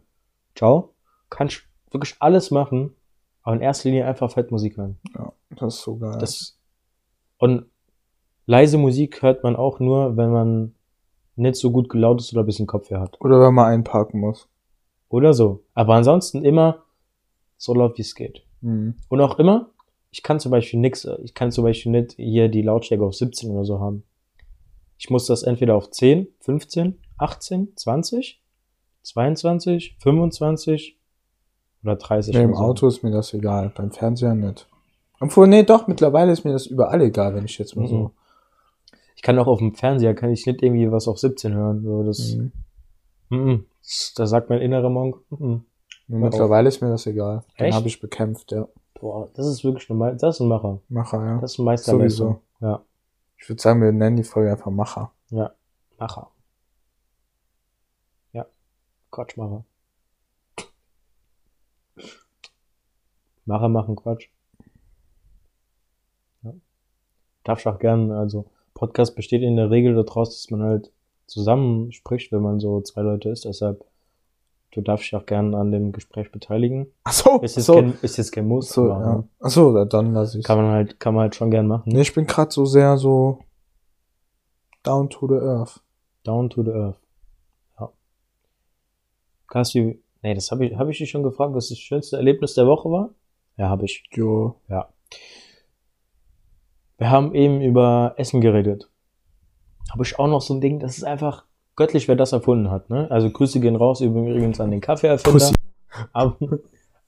ciao. 0.54 0.94
Du 1.30 1.36
kannst 1.36 1.62
wirklich 1.90 2.16
alles 2.20 2.50
machen, 2.50 2.94
aber 3.42 3.56
in 3.56 3.62
erster 3.62 3.88
Linie 3.90 4.06
einfach 4.06 4.30
fett 4.30 4.50
Musik 4.50 4.76
hören. 4.78 4.98
das 5.50 5.74
ist 5.76 5.82
so 5.82 5.96
geil. 5.96 6.16
Das, 6.18 6.58
und 7.38 7.66
leise 8.48 8.78
Musik 8.78 9.22
hört 9.22 9.44
man 9.44 9.54
auch 9.56 9.78
nur, 9.78 10.16
wenn 10.16 10.30
man 10.32 10.74
nicht 11.36 11.56
so 11.56 11.70
gut 11.70 11.88
gelaunt 11.88 12.20
ist 12.20 12.32
oder 12.32 12.42
ein 12.42 12.46
bisschen 12.46 12.66
Kopfweh 12.66 12.96
hat. 12.96 13.20
Oder 13.20 13.40
wenn 13.40 13.54
man 13.54 13.66
einparken 13.66 14.18
muss. 14.18 14.48
Oder 15.10 15.34
so. 15.34 15.62
Aber 15.74 15.94
ansonsten 15.94 16.44
immer 16.44 16.82
so 17.58 17.74
laut 17.74 17.98
wie 17.98 18.02
es 18.02 18.14
geht. 18.14 18.42
Mhm. 18.62 18.94
Und 19.08 19.20
auch 19.20 19.38
immer, 19.38 19.68
ich 20.10 20.22
kann 20.22 20.40
zum 20.40 20.50
Beispiel 20.50 20.80
nix, 20.80 21.06
ich 21.22 21.34
kann 21.34 21.52
zum 21.52 21.64
Beispiel 21.64 21.92
nicht 21.92 22.14
hier 22.14 22.48
die 22.48 22.62
Lautstärke 22.62 23.04
auf 23.04 23.14
17 23.14 23.50
oder 23.50 23.64
so 23.64 23.80
haben. 23.80 24.02
Ich 24.96 25.10
muss 25.10 25.26
das 25.26 25.42
entweder 25.42 25.76
auf 25.76 25.90
10, 25.90 26.26
15, 26.40 26.98
18, 27.18 27.76
20, 27.76 28.42
22, 29.02 29.96
25 30.00 30.98
oder 31.84 31.96
30. 31.96 32.34
Nee, 32.34 32.42
im 32.42 32.54
so. 32.54 32.60
Auto 32.60 32.86
ist 32.88 33.02
mir 33.02 33.10
das 33.10 33.32
egal. 33.34 33.72
Beim 33.76 33.92
Fernseher 33.92 34.34
nicht. 34.34 34.66
Obwohl, 35.20 35.46
nee, 35.48 35.62
doch, 35.64 35.86
mittlerweile 35.86 36.32
ist 36.32 36.44
mir 36.44 36.52
das 36.52 36.66
überall 36.66 37.02
egal, 37.02 37.34
wenn 37.34 37.44
ich 37.44 37.58
jetzt 37.58 37.76
mal 37.76 37.82
Mhm. 37.82 37.88
so. 37.88 38.10
Ich 39.18 39.22
kann 39.22 39.36
auch 39.40 39.48
auf 39.48 39.58
dem 39.58 39.74
Fernseher, 39.74 40.14
kann 40.14 40.30
ich 40.30 40.46
nicht 40.46 40.62
irgendwie 40.62 40.92
was 40.92 41.08
auf 41.08 41.18
17 41.18 41.52
hören. 41.52 41.82
So, 41.82 42.04
das, 42.04 42.36
Mhm. 42.36 42.52
mhm. 43.30 43.66
Da 44.14 44.26
sagt 44.28 44.48
mein 44.48 44.60
innerer 44.60 44.90
Monk. 44.90 45.16
Nee, 45.28 45.38
Hör 45.38 46.18
auf. 46.18 46.22
mittlerweile 46.30 46.68
ist 46.68 46.80
mir 46.80 46.88
das 46.90 47.04
egal. 47.06 47.42
Den 47.58 47.74
habe 47.74 47.88
ich 47.88 47.98
bekämpft, 48.00 48.52
ja. 48.52 48.68
boah, 48.94 49.28
das 49.34 49.48
ist 49.48 49.64
wirklich 49.64 49.90
ein, 49.90 49.98
Me- 49.98 50.14
das 50.16 50.36
ist 50.36 50.40
ein 50.40 50.46
Macher. 50.46 50.80
Macher, 50.88 51.24
ja. 51.26 51.40
Das 51.40 51.52
ist 51.54 51.58
ein 51.58 51.64
Meisterleistung. 51.64 52.28
Sowieso. 52.28 52.42
Ja, 52.60 52.84
Ich 53.38 53.48
würde 53.48 53.60
sagen, 53.60 53.82
wir 53.82 53.90
nennen 53.90 54.16
die 54.16 54.22
Folge 54.22 54.52
einfach 54.52 54.70
Macher. 54.70 55.10
ja, 55.30 55.52
Macher. 55.98 56.30
Ja, 58.32 58.46
Quatschmacher. 59.10 59.64
Macher 63.46 63.68
machen 63.68 63.96
Quatsch. 63.96 64.28
Ja. 66.42 66.52
Darf 67.44 67.58
ich 67.60 67.66
auch 67.66 67.78
gern, 67.80 68.12
also 68.12 68.48
Podcast 68.78 69.16
besteht 69.16 69.42
in 69.42 69.56
der 69.56 69.70
Regel 69.70 69.94
daraus, 69.94 70.30
dass 70.30 70.50
man 70.50 70.62
halt 70.62 70.92
zusammen 71.26 71.92
spricht, 71.92 72.30
wenn 72.32 72.42
man 72.42 72.60
so 72.60 72.80
zwei 72.80 73.02
Leute 73.02 73.28
ist. 73.28 73.44
Deshalb, 73.44 73.84
du 74.72 74.80
darfst 74.80 75.06
dich 75.06 75.16
auch 75.16 75.26
gern 75.26 75.54
an 75.54 75.72
dem 75.72 75.92
Gespräch 75.92 76.30
beteiligen. 76.30 76.86
Ach 77.04 77.12
so, 77.12 77.40
Ist 77.40 77.56
jetzt, 77.56 77.66
so. 77.66 77.74
kein, 77.74 77.98
ist 78.02 78.16
jetzt 78.16 78.30
kein 78.30 78.46
Muss, 78.46 78.70
so, 78.70 78.92
aber 78.92 79.04
ja. 79.04 79.24
Ach 79.40 79.50
so, 79.50 79.84
dann 79.84 80.14
lasse 80.14 80.38
ich 80.38 80.44
kann 80.44 80.58
man 80.58 80.70
halt, 80.70 81.00
kann 81.00 81.14
man 81.14 81.22
halt 81.22 81.34
schon 81.34 81.50
gern 81.50 81.66
machen. 81.66 81.90
Nee, 81.92 82.02
ich 82.02 82.14
bin 82.14 82.26
gerade 82.26 82.52
so 82.52 82.64
sehr 82.64 82.96
so 82.96 83.40
down 84.84 85.10
to 85.10 85.26
the 85.26 85.44
earth. 85.44 85.82
Down 86.24 86.48
to 86.48 86.62
the 86.62 86.70
earth. 86.70 87.00
Ja. 87.78 87.90
Kasi, 89.48 90.00
nee, 90.22 90.34
das 90.34 90.50
habe 90.50 90.66
ich, 90.66 90.76
habe 90.76 90.90
ich 90.92 90.98
dich 90.98 91.10
schon 91.10 91.24
gefragt, 91.24 91.52
was 91.54 91.68
das 91.68 91.78
schönste 91.78 92.16
Erlebnis 92.16 92.54
der 92.54 92.66
Woche 92.66 92.90
war? 92.90 93.10
Ja, 93.56 93.68
habe 93.68 93.86
ich. 93.86 94.04
Jo. 94.12 94.54
Ja. 94.68 94.88
Wir 96.98 97.10
haben 97.10 97.34
eben 97.34 97.60
über 97.60 98.14
Essen 98.16 98.40
geredet. 98.40 98.88
Habe 99.90 100.02
ich 100.02 100.18
auch 100.18 100.26
noch 100.28 100.40
so 100.42 100.54
ein 100.54 100.60
Ding, 100.60 100.80
das 100.80 100.98
ist 100.98 101.04
einfach 101.04 101.44
göttlich, 101.76 102.08
wer 102.08 102.16
das 102.16 102.32
erfunden 102.32 102.70
hat, 102.70 102.90
ne? 102.90 103.10
Also 103.10 103.30
Grüße 103.30 103.60
gehen 103.60 103.76
raus 103.76 104.00
übrigens 104.00 104.60
an 104.60 104.70
den 104.70 104.80
Kaffeeerfinder. 104.80 105.50
Aber, 106.12 106.36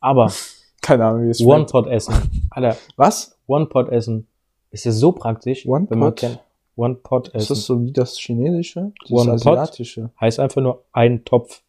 aber 0.00 0.32
Keine 0.80 1.04
Ahnung, 1.04 1.26
wie 1.26 1.30
es 1.30 1.40
One. 1.44 1.66
Pot 1.66 1.86
Essen. 1.88 2.14
Alter, 2.50 2.76
Was? 2.96 3.36
One 3.46 3.66
Pot 3.66 3.90
Essen 3.90 4.26
ist 4.70 4.84
ja 4.84 4.92
so 4.92 5.12
praktisch, 5.12 5.66
One 5.66 5.86
Pot? 5.86 6.16
kennt. 6.16 6.40
One 6.76 6.94
Pot 6.94 7.28
Ist 7.28 7.34
Essen. 7.34 7.48
das 7.54 7.64
so 7.66 7.82
wie 7.82 7.92
das 7.92 8.16
Chinesische? 8.18 8.92
Das 9.02 9.10
One 9.10 9.32
Pot? 9.32 9.58
Asiatische. 9.58 10.10
heißt 10.20 10.40
einfach 10.40 10.62
nur 10.62 10.84
ein 10.92 11.24
Topf. 11.24 11.62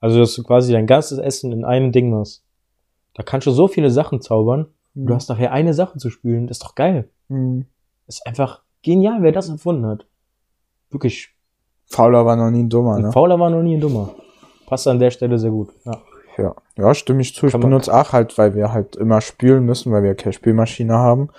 Also, 0.00 0.18
dass 0.18 0.34
du 0.34 0.42
quasi 0.42 0.72
dein 0.72 0.86
ganzes 0.86 1.18
Essen 1.18 1.52
in 1.52 1.64
einem 1.64 1.92
Ding 1.92 2.10
machst. 2.10 2.42
Da 3.14 3.22
kannst 3.22 3.46
du 3.46 3.52
so 3.52 3.68
viele 3.68 3.90
Sachen 3.90 4.20
zaubern. 4.20 4.66
und 4.94 5.06
Du 5.06 5.14
hast 5.14 5.28
nachher 5.28 5.52
eine 5.52 5.72
Sache 5.72 5.98
zu 5.98 6.10
spülen. 6.10 6.46
Das 6.46 6.56
ist 6.58 6.64
doch 6.64 6.74
geil. 6.74 7.08
Mhm. 7.30 7.64
Ist 8.06 8.26
einfach 8.26 8.60
genial, 8.82 9.22
wer 9.22 9.32
das 9.32 9.48
erfunden 9.48 9.86
hat. 9.86 10.04
Wirklich 10.90 11.30
Fauler 11.86 12.24
war 12.26 12.36
noch 12.36 12.50
nie 12.50 12.62
ein 12.64 12.68
Dummer, 12.68 12.98
ne? 12.98 13.12
Fauler 13.12 13.38
war 13.38 13.50
noch 13.50 13.62
nie 13.62 13.76
ein 13.76 13.80
Dummer. 13.80 14.10
Passt 14.66 14.86
an 14.86 14.98
der 14.98 15.10
Stelle 15.10 15.38
sehr 15.38 15.50
gut. 15.50 15.70
Ja. 15.84 16.00
Ja, 16.38 16.54
ja 16.76 16.94
stimme 16.94 17.20
ich 17.22 17.34
zu. 17.34 17.46
Ich 17.46 17.52
Kann 17.52 17.60
man- 17.60 17.70
benutze 17.70 17.92
auch 17.94 18.12
halt, 18.12 18.36
weil 18.38 18.54
wir 18.54 18.72
halt 18.72 18.96
immer 18.96 19.20
spülen 19.20 19.64
müssen, 19.64 19.92
weil 19.92 20.02
wir 20.02 20.14
keine 20.14 20.32
Spülmaschine 20.32 20.94
haben, 20.94 21.30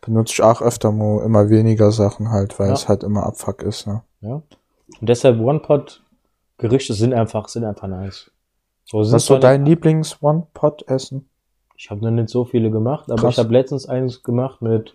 benutze 0.00 0.34
ich 0.34 0.42
auch 0.42 0.62
öfter 0.62 0.92
mal 0.92 1.24
immer 1.24 1.50
weniger 1.50 1.90
Sachen 1.92 2.30
halt, 2.30 2.58
weil 2.58 2.68
Ja. 2.68 2.74
es 2.74 2.88
halt 2.88 3.02
immer 3.02 3.24
Abfuck 3.26 3.62
ist, 3.62 3.86
ne? 3.86 4.02
ja. 4.20 4.34
Und 5.00 5.08
deshalb 5.08 5.38
One-Pot-Gerichte 5.40 6.94
sind 6.94 7.12
einfach, 7.14 7.48
sind 7.48 7.64
einfach 7.64 7.86
nice. 7.88 8.30
So, 8.84 9.02
sind 9.04 9.14
Was 9.14 9.22
ist 9.22 9.26
so 9.28 9.38
dein 9.38 9.64
Lieblings-One-Pot-Essen? 9.64 11.28
Ich 11.76 11.90
habe 11.90 12.00
noch 12.04 12.10
nicht 12.10 12.28
so 12.28 12.44
viele 12.44 12.70
gemacht, 12.70 13.10
aber 13.10 13.20
Krass. 13.22 13.34
ich 13.34 13.38
habe 13.38 13.52
letztens 13.52 13.86
eins 13.88 14.22
gemacht 14.22 14.62
mit, 14.62 14.94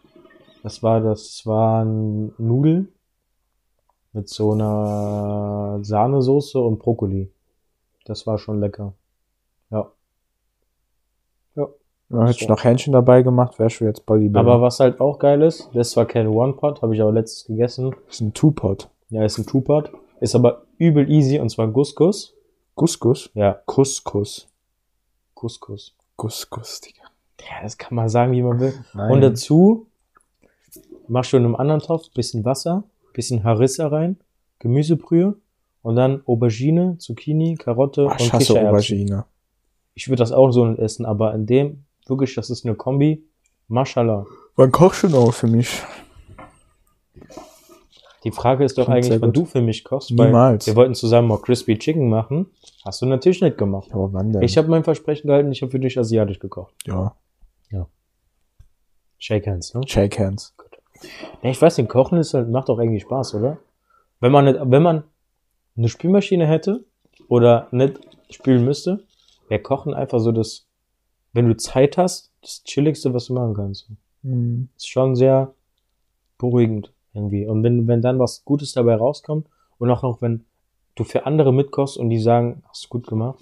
was 0.65 0.82
war 0.82 0.99
das? 0.99 1.21
Das 1.21 1.45
waren 1.45 2.34
Nudeln 2.39 2.91
mit 4.13 4.28
so 4.28 4.54
einer 4.54 5.78
Sahnesoße 5.84 6.60
und 6.60 6.80
Brokkoli. 6.80 7.30
Das 8.06 8.25
war 8.25 8.39
schon 8.39 8.60
lecker. 8.60 8.93
Ja. 9.69 9.91
Ja. 11.56 11.67
Ja, 12.10 12.25
hätte 12.25 12.41
ich 12.41 12.49
noch 12.49 12.63
Hähnchen 12.63 12.93
dabei 12.93 13.21
gemacht, 13.21 13.60
wärst 13.60 13.80
du 13.80 13.86
jetzt 13.86 14.08
Bodybuilder. 14.08 14.39
Aber 14.39 14.62
was 14.62 14.80
halt 14.80 14.99
auch 14.99 15.19
geil 15.19 15.43
ist, 15.43 15.69
das 15.73 15.88
ist 15.88 15.91
zwar 15.91 16.08
kein 16.08 16.28
One-Pot, 16.28 16.82
habe 16.82 16.95
ich 16.95 17.01
aber 17.01 17.12
letztens 17.12 17.45
gegessen. 17.45 17.95
ist 18.10 18.21
ein 18.21 18.34
Two-Pot. 18.34 18.89
Ja, 19.10 19.23
ist 19.23 19.38
ein 19.38 19.45
Two-Pot. 19.45 19.91
Ist 20.19 20.34
aber 20.34 20.63
übel 20.80 21.08
easy 21.12 21.38
und 21.39 21.49
zwar 21.49 21.71
Couscous. 21.71 22.34
Couscous? 22.73 23.30
Ja, 23.36 23.60
Couscous. 23.67 24.47
Couscous. 25.36 25.95
Couscous, 26.15 26.82
Digga. 26.82 27.04
Ja, 27.41 27.62
das 27.62 27.78
kann 27.78 27.93
man 27.93 28.10
sagen, 28.10 28.32
wie 28.32 28.41
man 28.41 28.60
will. 28.60 28.73
Nein. 28.95 29.12
Und 29.12 29.21
dazu 29.21 29.86
machst 31.08 31.34
du 31.34 31.38
in 31.38 31.46
einem 31.46 31.56
anderen 31.56 31.82
Topf 31.82 32.12
bisschen 32.12 32.46
Wasser, 32.46 32.84
bisschen 33.13 33.44
Harissa 33.44 33.88
rein, 33.88 34.18
Gemüsebrühe 34.60 35.36
und 35.82 35.96
dann 35.96 36.22
Aubergine, 36.26 36.98
Zucchini, 36.98 37.56
Karotte 37.56 38.08
Ach, 38.10 38.13
und 38.13 38.22
ich 38.22 38.34
hasse 38.34 38.54
Kichererbsen. 38.54 38.98
Aubergine. 38.98 39.26
Ich 39.94 40.08
würde 40.08 40.18
das 40.18 40.32
auch 40.32 40.52
so 40.52 40.65
nicht 40.65 40.80
essen, 40.80 41.06
aber 41.06 41.34
in 41.34 41.46
dem, 41.46 41.84
wirklich, 42.08 42.36
das 42.36 42.50
ist 42.50 42.65
eine 42.65 42.76
Kombi. 42.76 43.24
Mashallah. 43.68 44.26
Wann 44.56 44.72
kochst 44.72 45.04
du 45.04 45.10
noch 45.10 45.34
für 45.34 45.48
mich? 45.48 45.82
Die 48.24 48.32
Frage 48.32 48.63
ist 48.63 48.78
doch 48.78 48.86
Klingt 48.86 49.06
eigentlich, 49.06 49.22
wann 49.22 49.34
du 49.34 49.46
für 49.46 49.62
mich 49.62 49.84
kochst. 49.84 50.12
Niemals. 50.12 50.65
Weil 50.65 50.74
wir 50.74 50.78
wollten 50.78 50.96
zusammen 50.96 51.28
mal 51.28 51.38
Crispy 51.38 51.78
Chicken 51.78 52.10
machen. 52.10 52.48
Hast 52.84 53.02
du 53.02 53.06
natürlich 53.06 53.41
nicht 53.41 53.58
gemacht. 53.58 53.89
Aber 53.91 54.12
wann 54.13 54.32
denn? 54.32 54.41
Ich 54.41 54.58
habe 54.58 54.68
mein 54.68 54.84
Versprechen 54.84 55.28
gehalten, 55.28 55.52
ich 55.52 55.62
habe 55.62 55.72
für 55.72 55.80
dich 55.80 55.98
asiatisch 55.98 56.39
gekocht. 56.39 56.74
ja, 56.86 57.15
Shake 59.18 59.48
hands, 59.48 59.74
ne? 59.74 59.82
Shake 59.88 60.20
Hands. 60.20 60.54
Ja, 61.42 61.50
ich 61.50 61.62
weiß 61.62 61.78
nicht, 61.78 61.90
Kochen 61.90 62.18
ist 62.18 62.34
halt, 62.34 62.50
macht 62.50 62.70
doch 62.70 62.80
eigentlich 62.80 63.04
Spaß, 63.04 63.36
oder? 63.36 63.58
Wenn 64.20 64.32
man 64.32 64.46
nicht, 64.46 64.60
wenn 64.64 64.82
man 64.84 65.04
eine 65.78 65.90
Spülmaschine 65.90 66.48
hätte 66.48 66.86
oder 67.28 67.68
nicht 67.72 68.00
spülen 68.30 68.64
müsste, 68.66 69.04
wäre 69.50 69.62
Kochen 69.62 69.94
einfach 69.94 70.20
so 70.20 70.32
das, 70.32 70.68
wenn 71.34 71.48
du 71.48 71.56
Zeit 71.58 71.98
hast, 71.98 72.32
das 72.42 72.64
Chilligste, 72.64 73.14
was 73.14 73.26
du 73.26 73.34
machen 73.34 73.54
kannst. 73.54 73.90
Hm. 74.24 74.70
Ist 74.76 74.88
schon 74.90 75.16
sehr 75.16 75.54
beruhigend 76.38 76.94
irgendwie. 77.14 77.46
Und 77.46 77.64
wenn, 77.64 77.88
wenn 77.88 78.02
dann 78.02 78.20
was 78.20 78.44
Gutes 78.46 78.74
dabei 78.74 78.96
rauskommt 78.96 79.48
und 79.78 79.90
auch 79.92 80.02
noch, 80.04 80.22
wenn 80.22 80.46
du 80.96 81.04
für 81.04 81.26
andere 81.26 81.54
mitkochst 81.54 81.98
und 81.98 82.10
die 82.10 82.20
sagen, 82.20 82.64
hast 82.70 82.86
du 82.86 82.90
gut 82.90 83.08
gemacht. 83.08 83.38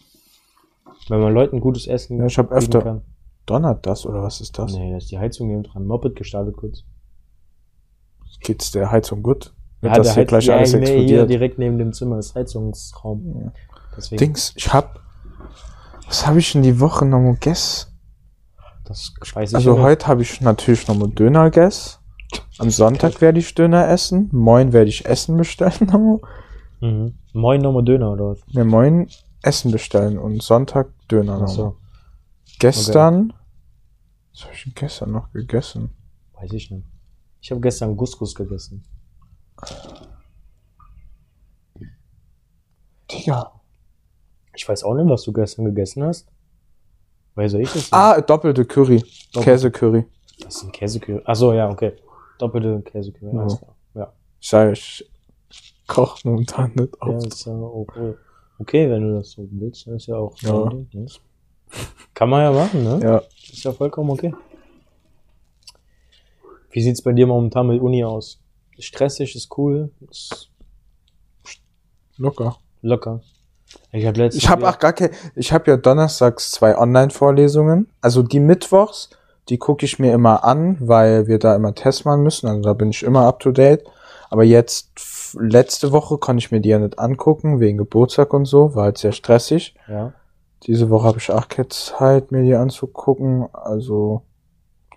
Wenn 1.08 1.22
man 1.22 1.34
Leuten 1.34 1.60
gutes 1.60 1.88
Essen 1.88 2.18
Ja, 2.18 2.26
ich 2.26 2.38
hab 2.38 2.50
bieten 2.50 2.58
öfter- 2.60 2.82
kann. 2.82 3.02
Donnert 3.46 3.86
das 3.86 4.06
oder 4.06 4.24
was 4.24 4.40
ist 4.40 4.58
das? 4.58 4.74
Nee, 4.74 4.92
da 4.92 4.98
ist 4.98 5.12
die 5.12 5.20
Heizung 5.20 5.50
neben 5.50 5.64
dran. 5.64 5.86
Moped 5.86 6.16
gestartet 6.16 6.56
kurz. 6.56 6.86
Geht's 8.42 8.72
der 8.72 8.92
Heizung 8.92 9.24
gut? 9.24 9.54
Wird 9.82 9.92
Ja, 9.94 9.98
das 9.98 10.08
der 10.08 10.14
hier 10.16 10.22
Heiz- 10.24 10.28
gleich 10.30 10.46
ja, 10.46 10.56
alles 10.58 10.74
nee, 10.74 10.80
hier 10.80 10.88
explodiert? 10.96 11.30
direkt 11.30 11.60
neben 11.60 11.78
dem 11.78 11.94
Zimmer 11.94 12.20
ist 12.20 12.36
Heizungsraum. 12.36 13.52
Deswegen, 13.96 14.18
Dings, 14.20 14.54
ich 14.56 14.74
hab. 14.74 15.00
Was 16.08 16.26
habe 16.28 16.40
ich 16.40 16.54
in 16.56 16.64
die 16.64 16.80
Woche 16.80 17.06
noch 17.06 17.20
mal 17.20 17.34
gegessen? 17.34 17.90
das 18.86 19.14
weiß 19.34 19.52
ich 19.52 19.56
Also 19.56 19.74
nicht. 19.74 19.82
heute 19.82 20.08
habe 20.08 20.22
ich 20.24 20.42
natürlich 20.42 20.88
noch 20.88 20.96
mal 20.98 21.08
Döner 21.10 21.46
gegessen. 21.50 22.00
Am 22.60 22.70
Sonntag 22.70 23.22
werde 23.22 23.40
ich 23.40 23.54
Döner 23.56 23.88
essen. 23.88 24.30
Moin 24.34 24.74
werde 24.74 24.90
ich 24.90 25.06
Essen 25.06 25.38
bestellen. 25.38 25.74
noch 25.82 26.00
mal. 26.00 26.20
Mhm. 26.82 27.18
Moin 27.34 27.62
nochmal 27.62 27.84
Döner 27.86 28.12
oder 28.12 28.32
was? 28.32 28.40
Ne, 28.54 28.66
moin 28.66 29.08
Essen 29.42 29.72
bestellen 29.72 30.18
und 30.18 30.42
Sonntag 30.44 30.88
Döner. 31.10 31.34
noch 31.34 31.40
mal. 31.40 31.46
Achso, 31.46 31.78
Gestern. 32.60 33.34
Was 34.34 34.44
habe 34.46 34.54
ich 34.54 34.64
denn 34.64 34.74
gestern 34.76 35.12
noch 35.12 35.32
gegessen? 35.32 35.92
weiß 36.34 36.52
ich 36.54 36.72
nicht. 36.72 36.88
Ich 37.44 37.52
habe 37.52 37.60
gestern 37.60 37.98
Couscous 37.98 38.34
gegessen. 38.34 38.82
Digga. 43.12 43.52
Ich 44.56 44.68
weiß 44.68 44.84
auch 44.86 44.94
nicht, 44.96 45.10
was 45.10 45.24
du 45.24 45.34
gestern 45.34 45.66
gegessen 45.66 46.04
hast. 46.04 46.32
Weil 47.36 47.50
soll 47.50 47.60
ich 47.62 47.68
das 47.68 47.76
nicht? 47.76 47.94
Ah, 47.94 48.22
doppelte 48.22 48.64
Curry. 48.64 49.04
Doppel- 49.34 49.44
Käsecurry. 49.44 50.06
Das 50.40 50.56
ist 50.56 50.64
ein 50.64 50.72
Käsekühl. 50.72 51.22
Achso, 51.26 51.52
ja, 51.54 51.70
okay. 51.70 51.94
Doppelte 52.40 52.82
Käsekühl. 52.90 53.34
Ja. 53.34 53.42
Alles 53.42 53.58
klar. 53.60 53.76
Ja. 53.96 54.14
Ich 54.40 54.50
sage, 54.50 54.72
ich 54.72 55.06
koche 55.88 56.26
momentan 56.28 56.72
nicht 56.76 56.96
ja 56.96 57.02
auf. 57.02 57.26
ist 57.26 57.46
ja 57.46 57.54
okay. 57.54 58.14
okay, 58.60 58.90
wenn 58.90 59.02
du 59.02 59.18
das 59.18 59.32
so 59.32 59.46
willst, 59.52 59.86
dann 59.86 59.96
ist 59.96 60.08
ja 60.08 60.16
auch 60.16 60.34
Ja. 60.42 60.70
Ding, 60.70 60.88
ne? 60.94 61.06
Kann 62.14 62.30
man 62.30 62.42
ja 62.42 62.52
machen, 62.54 62.84
ne? 62.84 63.00
Ja. 63.04 63.18
Ist 63.52 63.64
ja 63.66 63.74
vollkommen 63.74 64.12
okay. 64.12 64.34
Wie 66.74 66.82
sieht's 66.82 67.04
bei 67.04 67.14
dir 67.14 67.28
momentan 67.28 67.68
mit 67.68 67.82
Uni 67.82 68.04
aus? 68.04 68.40
Stressig, 68.80 69.36
ist 69.36 69.56
cool, 69.58 69.92
ist 70.10 70.50
Locker. 72.18 72.58
locker. 72.82 73.22
Ich 73.92 74.06
habe 74.06 74.20
letztens 74.20 74.44
Ich 74.44 74.50
habe 74.50 74.68
auch 74.68 74.80
gar 74.80 74.94
keine. 74.94 75.12
Ich 75.36 75.54
habe 75.54 75.70
ja 75.70 75.78
donnerstags 75.78 76.52
zwei 76.52 76.78
Online-Vorlesungen. 76.78 77.90
Also 78.02 78.24
die 78.24 78.40
Mittwochs, 78.40 79.12
die 79.50 79.58
gucke 79.58 79.86
ich 79.86 80.00
mir 80.00 80.14
immer 80.14 80.44
an, 80.44 80.78
weil 80.80 81.28
wir 81.28 81.40
da 81.40 81.56
immer 81.56 81.74
Tests 81.76 82.06
machen 82.06 82.24
müssen. 82.24 82.48
Also 82.48 82.62
da 82.62 82.74
bin 82.74 82.90
ich 82.90 83.04
immer 83.04 83.28
up 83.28 83.40
to 83.40 83.52
date. 83.52 83.84
Aber 84.30 84.44
jetzt 84.44 85.36
letzte 85.40 85.92
Woche 85.92 86.18
konnte 86.18 86.40
ich 86.40 86.52
mir 86.52 86.60
die 86.60 86.70
ja 86.70 86.80
nicht 86.80 86.98
angucken 86.98 87.60
wegen 87.60 87.78
Geburtstag 87.78 88.34
und 88.34 88.46
so, 88.46 88.74
war 88.74 88.86
halt 88.86 88.98
sehr 88.98 89.12
stressig. 89.12 89.76
ja. 89.88 90.14
Diese 90.66 90.90
Woche 90.90 91.08
habe 91.08 91.18
ich 91.18 91.30
auch 91.30 91.50
keine 91.50 91.68
Zeit, 91.68 92.32
mir 92.32 92.44
die 92.44 92.56
anzugucken. 92.56 93.48
Also 93.52 94.22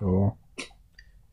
ja. 0.01 0.33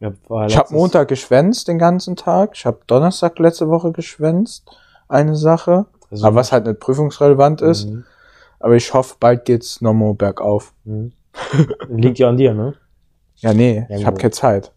Ja 0.04 0.46
Ich 0.48 0.58
habe 0.58 0.74
Montag 0.74 1.08
geschwänzt 1.08 1.68
den 1.68 1.80
ganzen 1.80 2.16
Tag. 2.16 2.52
Ich 2.54 2.66
habe 2.66 2.80
Donnerstag 2.88 3.40
letzte 3.40 3.70
Woche 3.70 3.92
geschwänzt. 3.92 4.66
Eine 5.08 5.36
Sache. 5.36 5.86
Also- 6.12 6.28
aber 6.28 6.36
was 6.38 6.52
halt 6.52 6.66
nicht 6.68 6.80
prüfungsrelevant 6.80 7.62
ist. 7.62 7.90
Mhm. 7.90 8.04
Aber 8.60 8.76
ich 8.76 8.94
hoffe, 8.94 9.16
bald 9.20 9.46
geht's 9.46 9.82
nochmal 9.82 10.14
bergauf. 10.14 10.74
Mhm. 10.86 11.12
Liegt 11.90 12.20
ja 12.20 12.30
an 12.30 12.38
dir, 12.38 12.54
ne? 12.54 12.76
Ja, 13.38 13.54
nee, 13.54 13.80
ich 13.86 13.90
Irgendwo. 13.90 14.08
habe 14.08 14.18
keine 14.18 14.32
Zeit. 14.32 14.72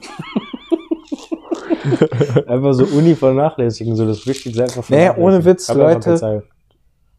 Einfach 2.46 2.72
so 2.72 2.84
Uni 2.84 3.14
vernachlässigen, 3.14 3.94
so 3.96 4.06
das 4.06 4.26
Wichtigste 4.26 4.62
einfach 4.64 4.88
Nee, 4.88 5.10
ohne 5.10 5.44
Witz, 5.44 5.68
Hab 5.68 5.76
Leute. 5.76 6.42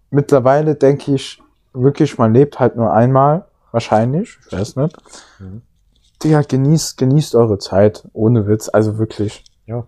Mittlerweile 0.10 0.76
denke 0.76 1.14
ich 1.16 1.42
wirklich, 1.74 2.18
man 2.18 2.34
lebt 2.34 2.60
halt 2.60 2.76
nur 2.76 2.92
einmal. 2.92 3.46
Wahrscheinlich. 3.72 4.38
Ich 4.48 4.54
weiß 4.58 4.76
nicht. 4.78 4.96
Mhm. 5.40 5.62
Digga, 6.24 6.42
genießt, 6.42 6.98
genießt 6.98 7.36
eure 7.36 7.58
Zeit. 7.60 8.08
Ohne 8.14 8.48
Witz. 8.48 8.70
Also 8.70 8.98
wirklich. 8.98 9.44
Ja. 9.66 9.86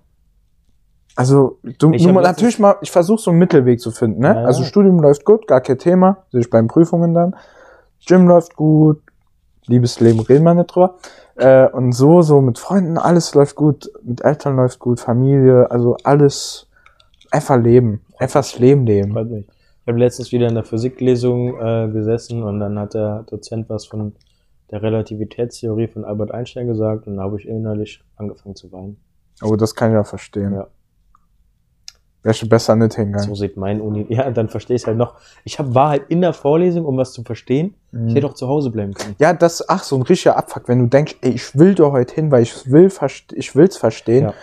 Also, 1.15 1.59
du, 1.79 1.91
Ich 1.91 2.07
mal, 2.07 2.21
natürlich 2.21 2.59
mal, 2.59 2.77
ich 2.81 2.91
versuche 2.91 3.19
so 3.19 3.31
einen 3.31 3.39
Mittelweg 3.39 3.81
zu 3.81 3.91
finden, 3.91 4.21
ne? 4.21 4.35
Ja. 4.35 4.43
Also 4.45 4.63
Studium 4.63 5.01
läuft 5.01 5.25
gut, 5.25 5.47
gar 5.47 5.59
kein 5.59 5.77
Thema, 5.77 6.23
sehe 6.31 6.39
ich 6.39 6.49
bei 6.49 6.59
den 6.59 6.67
Prüfungen 6.69 7.13
dann. 7.13 7.35
Gym 8.05 8.25
läuft 8.27 8.55
gut, 8.55 9.01
Liebesleben 9.65 10.21
reden 10.21 10.43
wir 10.43 10.53
nicht 10.53 10.73
drüber. 10.73 10.95
Äh, 11.35 11.67
und 11.69 11.91
so, 11.91 12.21
so 12.21 12.39
mit 12.41 12.57
Freunden, 12.57 12.97
alles 12.97 13.35
läuft 13.35 13.55
gut, 13.55 13.91
mit 14.03 14.21
Eltern 14.21 14.55
läuft 14.55 14.79
gut, 14.79 14.99
Familie, 14.99 15.69
also 15.69 15.97
alles 16.03 16.67
einfach 17.31 17.57
leben. 17.57 18.01
Einfach 18.17 18.39
das 18.39 18.57
Leben 18.59 18.85
leben. 18.85 19.09
Ich 19.41 19.87
habe 19.87 19.99
letztens 19.99 20.31
wieder 20.31 20.47
in 20.47 20.55
der 20.55 20.63
Physiklesung 20.63 21.59
äh, 21.59 21.89
gesessen 21.91 22.43
und 22.43 22.59
dann 22.59 22.79
hat 22.79 22.93
der 22.93 23.23
Dozent 23.23 23.69
was 23.69 23.85
von 23.85 24.13
der 24.71 24.82
Relativitätstheorie 24.82 25.88
von 25.88 26.05
Albert 26.05 26.32
Einstein 26.32 26.67
gesagt 26.67 27.08
und 27.08 27.17
da 27.17 27.23
habe 27.23 27.39
ich 27.39 27.47
innerlich 27.47 28.03
angefangen 28.15 28.55
zu 28.55 28.71
weinen. 28.71 28.97
Aber 29.41 29.58
das 29.58 29.73
kann 29.75 29.91
ich 29.91 29.95
ja 29.95 30.03
verstehen. 30.03 30.53
Ja. 30.53 30.67
Wäre 32.21 32.34
schon 32.34 32.49
besser 32.49 32.75
nicht 32.75 32.95
hingegangen. 32.95 33.29
So 33.29 33.36
sieht 33.36 33.55
mein 33.55 33.79
Uni. 33.79 34.05
Ja, 34.10 34.29
dann 34.29 34.49
verstehe 34.49 34.75
ich 34.75 34.86
halt 34.86 34.97
noch. 34.97 35.15
Ich 35.45 35.58
hab, 35.58 35.73
war 35.73 35.89
halt 35.89 36.03
in 36.10 36.19
der 36.19 36.34
Vorlesung, 36.34 36.86
um 36.86 36.97
was 36.97 37.13
zu 37.13 37.23
verstehen. 37.23 37.75
Ich 38.08 38.13
hätte 38.13 38.27
auch 38.27 38.34
zu 38.34 38.47
Hause 38.47 38.71
bleiben 38.71 38.93
können. 38.93 39.15
Ja, 39.19 39.34
das, 39.34 39.67
ach, 39.69 39.84
so 39.84 39.95
ein 39.95 40.01
richtiger 40.01 40.36
Abfuck, 40.36 40.67
wenn 40.67 40.79
du 40.79 40.88
denkst, 40.88 41.15
ey, 41.21 41.32
ich 41.32 41.58
will 41.58 41.75
da 41.75 41.91
heute 41.91 42.13
hin, 42.13 42.29
weil 42.29 42.43
ich 42.43 42.69
will, 42.69 42.91
ich 43.34 43.55
will's 43.55 43.77
verstehen. 43.77 44.25
Ja. 44.25 44.34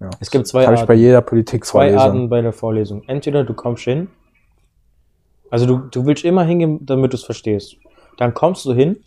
Ja. 0.00 0.10
Es 0.18 0.30
gibt 0.30 0.46
zwei 0.46 0.64
Habe 0.64 0.74
ich 0.74 0.80
bei 0.82 0.94
Arten. 0.94 1.02
jeder 1.02 1.20
Zwei 1.20 1.28
Politikvorlesung. 1.28 2.00
Arten 2.00 2.28
bei 2.28 2.40
der 2.40 2.52
Vorlesung. 2.52 3.02
Entweder 3.06 3.44
du 3.44 3.52
kommst 3.52 3.84
hin, 3.84 4.08
also 5.50 5.66
du, 5.66 5.78
du 5.78 6.06
willst 6.06 6.24
immer 6.24 6.44
hingehen, 6.44 6.84
damit 6.86 7.12
du 7.12 7.16
es 7.16 7.24
verstehst. 7.24 7.76
Dann 8.20 8.34
kommst 8.34 8.66
du 8.66 8.74
hin 8.74 8.98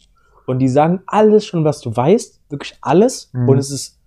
und 0.47 0.57
die 0.57 0.67
sagen 0.67 1.01
alles 1.05 1.45
schon, 1.45 1.63
was 1.63 1.81
du 1.81 1.95
weißt, 1.95 2.41
wirklich 2.49 2.75
alles. 2.81 3.29
Mhm. 3.31 3.47
Und 3.47 3.57
es 3.59 3.69
ist, 3.69 3.99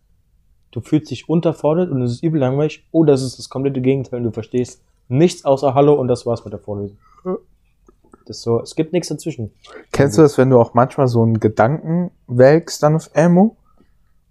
du 0.72 0.80
fühlst 0.80 1.12
dich 1.12 1.28
unterfordert 1.28 1.90
und 1.90 2.02
es 2.02 2.10
ist 2.14 2.22
übel 2.24 2.40
langweilig, 2.40 2.84
oder 2.90 3.14
es 3.14 3.22
ist 3.22 3.38
das 3.38 3.48
komplette 3.48 3.80
Gegenteil 3.80 4.18
und 4.18 4.24
du 4.24 4.32
verstehst 4.32 4.82
nichts 5.08 5.44
außer 5.44 5.74
Hallo 5.74 5.94
und 5.94 6.08
das 6.08 6.26
war's 6.26 6.44
mit 6.44 6.52
der 6.52 6.58
Vorlesung. 6.60 6.98
Das 8.26 8.42
so, 8.42 8.60
es 8.60 8.74
gibt 8.74 8.92
nichts 8.92 9.06
dazwischen. 9.08 9.52
Kennst 9.92 10.18
du 10.18 10.22
das, 10.22 10.36
wenn 10.36 10.50
du 10.50 10.58
auch 10.58 10.74
manchmal 10.74 11.06
so 11.06 11.22
einen 11.22 11.38
Gedanken 11.38 12.10
wägst 12.26 12.82
dann 12.82 12.96
auf 12.96 13.08
Ammo? 13.14 13.56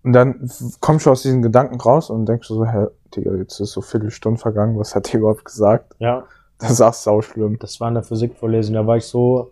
Und 0.03 0.11
dann 0.11 0.49
kommst 0.81 1.05
du 1.05 1.11
aus 1.11 1.21
diesen 1.21 1.41
Gedanken 1.41 1.79
raus 1.79 2.09
und 2.09 2.25
denkst 2.25 2.49
du 2.49 2.55
so, 2.55 2.65
hä, 2.65 2.88
Digga, 3.15 3.33
jetzt 3.35 3.61
ist 3.61 3.71
so 3.71 3.79
viele 3.81 4.11
Stunden 4.11 4.38
vergangen, 4.38 4.77
was 4.77 4.93
hat 4.93 5.13
der 5.13 5.21
überhaupt 5.21 5.45
gesagt? 5.45 5.95
Ja, 5.99 6.25
Das 6.59 6.71
ist 6.71 6.81
auch 6.81 6.93
sau 6.93 7.21
schlimm. 7.21 7.57
das 7.59 7.79
war 7.79 7.88
in 7.88 7.93
der 7.93 8.03
Physikvorlesung, 8.03 8.73
da 8.75 8.85
war 8.85 8.97
ich 8.97 9.05
so, 9.05 9.51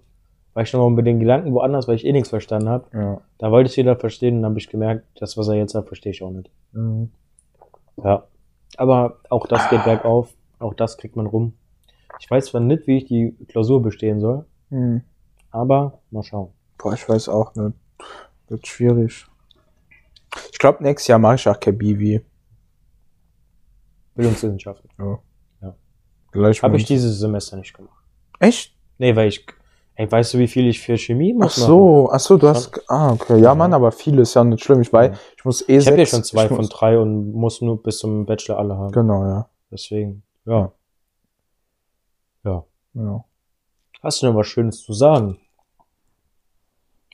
war 0.54 0.64
ich 0.64 0.72
nochmal 0.74 0.92
mit 0.92 1.06
den 1.08 1.20
Gedanken 1.20 1.54
woanders, 1.54 1.88
weil 1.88 1.96
ich 1.96 2.06
eh 2.06 2.12
nichts 2.12 2.30
verstanden 2.30 2.70
habe. 2.70 2.86
Ja. 2.94 3.22
Da 3.40 3.52
wollte 3.52 3.70
ich 3.72 3.78
wieder 3.78 3.96
verstehen 3.96 4.36
und 4.38 4.42
dann 4.44 4.52
habe 4.52 4.60
ich 4.60 4.70
gemerkt, 4.70 5.06
das, 5.20 5.38
was 5.38 5.48
er 5.48 5.56
jetzt 5.56 5.72
sagt, 5.74 5.88
verstehe 5.88 6.12
ich 6.12 6.22
auch 6.24 6.30
nicht. 6.32 6.52
Mhm. 6.74 7.10
Ja. 8.04 8.28
Aber 8.78 9.20
auch 9.30 9.48
das 9.48 9.70
geht 9.70 9.84
bergauf, 9.84 10.34
auch 10.60 10.74
das 10.74 10.98
kriegt 10.98 11.16
man 11.16 11.26
rum. 11.28 11.54
Ich 12.20 12.30
weiß 12.30 12.46
zwar 12.48 12.62
nicht, 12.62 12.88
wie 12.88 12.98
ich 12.98 13.06
die 13.06 13.36
Klausur 13.48 13.82
bestehen 13.82 14.20
soll, 14.20 14.46
Mhm. 14.70 15.02
aber 15.52 16.00
mal 16.12 16.24
schauen. 16.24 16.50
Boah, 16.78 16.94
ich 16.94 17.08
weiß 17.08 17.30
auch 17.30 17.54
nicht. 17.56 17.76
Wird 18.48 18.68
schwierig. 18.68 19.26
Ich 20.52 20.58
glaube, 20.60 20.84
nächstes 20.84 21.08
Jahr 21.08 21.20
mache 21.20 21.36
ich 21.36 21.48
auch 21.48 21.60
kein 21.60 21.78
Bivi. 21.78 22.22
Bildungswissenschaften. 24.16 24.90
Gleich 26.32 26.64
Habe 26.64 26.74
mal- 26.74 26.80
ich 26.80 26.86
dieses 26.86 27.20
Semester 27.20 27.58
nicht 27.58 27.74
gemacht. 27.76 28.04
Echt? 28.40 28.76
Nee, 28.98 29.16
weil 29.16 29.28
ich, 29.28 29.46
ey, 29.96 30.12
weißt 30.12 30.34
du, 30.34 30.40
wie 30.40 30.48
viel 30.48 30.68
ich 30.68 30.80
für 30.82 30.98
Chemie 30.98 31.34
Ach 31.38 31.44
muss? 31.44 31.56
so, 31.56 32.10
ach 32.12 32.20
so, 32.20 32.38
du 32.38 32.48
hast, 32.48 32.82
ah, 32.90 33.14
okay. 33.14 33.40
Ja, 33.40 33.56
Mann, 33.56 33.74
aber 33.74 33.92
viele 33.92 34.22
ist 34.24 34.34
ja 34.34 34.44
nicht 34.44 34.64
schlimm. 34.64 34.82
Ich 34.82 34.92
weiß, 34.92 35.12
Ja. 35.12 35.20
ich 35.38 35.46
muss 35.46 35.68
eh 35.70 35.78
Ich 35.78 35.88
habe 35.88 35.98
ja 35.98 36.06
schon 36.06 36.24
zwei 36.24 36.48
von 36.48 36.58
muss, 36.58 36.70
drei 36.70 36.98
und 37.00 37.34
muss 37.34 37.62
nur 37.62 37.82
bis 37.82 38.00
zum 38.00 38.26
Bachelor 38.26 38.58
alle 38.60 38.78
haben. 38.78 38.92
Genau, 38.92 39.24
ja. 39.26 39.50
Deswegen, 39.72 40.24
ja. 40.46 40.72
Ja. 42.44 42.64
ja. 42.94 43.24
Hast 44.02 44.22
du 44.22 44.26
noch 44.28 44.36
was 44.36 44.48
Schönes 44.48 44.84
zu 44.84 44.94
sagen? 44.94 45.40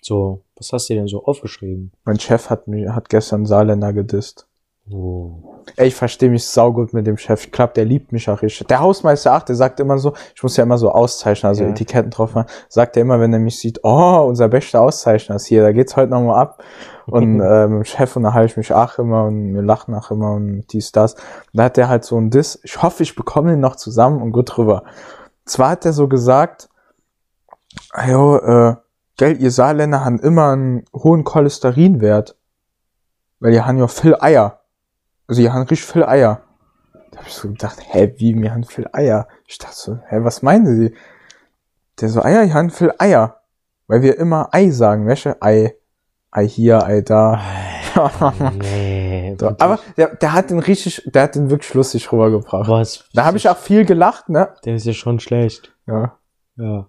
So, 0.02 0.44
was 0.56 0.72
hast 0.74 0.90
du 0.90 0.96
denn 0.96 1.08
so 1.08 1.24
aufgeschrieben? 1.26 1.92
Mein 2.06 2.20
Chef 2.20 2.50
hat 2.50 2.68
mir, 2.68 2.96
hat 2.96 3.10
gestern 3.10 3.46
Saarländer 3.46 3.94
gedisst. 3.94 4.48
Oh. 4.92 5.64
Ey, 5.76 5.88
ich 5.88 5.96
verstehe 5.96 6.30
mich 6.30 6.48
saugut 6.48 6.94
mit 6.94 7.06
dem 7.06 7.18
Chef. 7.18 7.46
Ich 7.46 7.52
glaube, 7.52 7.74
der 7.74 7.86
liebt 7.86 8.12
mich 8.12 8.30
auch 8.30 8.42
richtig. 8.42 8.66
Der 8.68 8.80
Hausmeister, 8.80 9.34
ach, 9.34 9.44
der 9.44 9.56
sagt 9.56 9.80
immer 9.80 10.00
so, 10.00 10.14
ich 10.36 10.42
muss 10.42 10.58
ja 10.58 10.64
immer 10.64 10.80
so 10.80 10.92
auszeichnen, 10.92 11.48
also 11.48 11.64
Ja. 11.64 11.70
Etiketten 11.70 12.10
drauf 12.10 12.34
machen. 12.34 12.48
Sagt 12.70 12.98
er 12.98 13.04
immer, 13.04 13.20
wenn 13.20 13.32
er 13.32 13.40
mich 13.40 13.60
sieht, 13.60 13.80
oh, 13.84 14.26
unser 14.28 14.50
bester 14.50 14.82
Auszeichner 14.82 15.36
ist 15.36 15.46
hier, 15.46 15.62
da 15.62 15.72
geht's 15.72 15.96
heute 15.96 16.12
nochmal 16.12 16.42
ab. 16.42 16.64
Und 17.06 17.40
äh, 17.42 17.68
mit 17.68 17.78
dem 17.78 17.86
Chef 17.86 18.16
unterhalte 18.16 18.52
ich 18.52 18.58
mich 18.58 18.74
auch 18.74 18.98
immer 18.98 19.26
und 19.26 19.54
wir 19.54 19.62
lachen 19.62 19.94
auch 19.94 20.10
immer 20.10 20.32
und 20.32 20.66
dies, 20.74 20.92
das. 20.92 21.14
Und 21.14 21.24
da 21.54 21.66
hat 21.66 21.78
der 21.78 21.88
halt 21.88 22.04
so 22.04 22.18
ein 22.18 22.32
Diss. 22.32 22.60
Ich 22.64 22.82
hoffe, 22.82 23.04
ich 23.04 23.16
bekomme 23.16 23.54
ihn 23.54 23.60
noch 23.60 23.76
zusammen 23.76 24.22
und 24.22 24.32
gut 24.32 24.58
drüber. 24.58 24.84
Zwar 25.46 25.72
hat 25.72 25.86
er 25.86 25.94
so 25.94 26.08
gesagt, 26.08 26.70
jo, 28.08 28.38
äh, 28.38 28.76
gell, 29.18 29.40
ihr 29.40 29.52
Saarländer 29.52 30.04
haben 30.04 30.20
immer 30.20 30.52
einen 30.52 30.86
hohen 30.94 31.24
Cholesterinwert. 31.24 32.36
Weil 33.40 33.54
ihr 33.54 33.66
haben 33.66 33.78
ja 33.78 33.88
viel 33.88 34.16
Eier. 34.20 34.59
Also 35.30 35.44
ihr 35.44 35.54
habt 35.54 35.70
richtig 35.70 35.88
viel 35.88 36.04
Eier. 36.04 36.42
Da 37.12 37.20
hab 37.20 37.28
ich 37.28 37.34
so 37.34 37.50
gedacht, 37.50 37.78
hä, 37.92 38.16
wie, 38.18 38.36
wir 38.36 38.52
haben 38.52 38.64
viel 38.64 38.90
Eier? 38.92 39.28
Ich 39.46 39.60
dachte 39.60 39.76
so, 39.76 40.00
hä, 40.08 40.18
was 40.24 40.42
meinen 40.42 40.76
Sie? 40.76 40.96
Der 42.02 42.10
so, 42.10 42.24
Eier, 42.24 42.44
ihr 42.44 42.54
habt 42.56 42.72
viel 42.72 42.92
Eier. 42.98 43.40
Weil 43.86 44.02
wir 44.02 44.18
immer 44.18 44.50
Ei 44.52 44.72
sagen, 44.72 45.06
welche? 45.06 45.40
Ei. 45.40 45.76
Ei 46.32 46.48
hier, 46.48 46.84
Ei 46.84 47.02
da. 47.02 47.40
Nee. 48.60 49.06
So, 49.40 49.48
aber 49.60 49.80
der, 49.96 50.16
der 50.16 50.34
hat 50.34 50.50
den 50.50 50.60
richtig, 50.60 51.04
der 51.14 51.24
hat 51.24 51.36
den 51.36 51.50
wirklich 51.50 51.74
lustig 51.74 52.12
rübergebracht. 52.12 52.70
was? 52.70 53.06
Da 53.14 53.26
habe 53.26 53.38
ich 53.38 53.48
auch 53.48 53.58
viel 53.58 53.86
gelacht, 53.86 54.28
ne? 54.28 54.50
Der 54.66 54.76
ist 54.76 54.86
ja 54.86 54.94
schon 54.94 55.20
schlecht. 55.20 55.74
Ja. 55.88 56.18
Ja. 56.58 56.88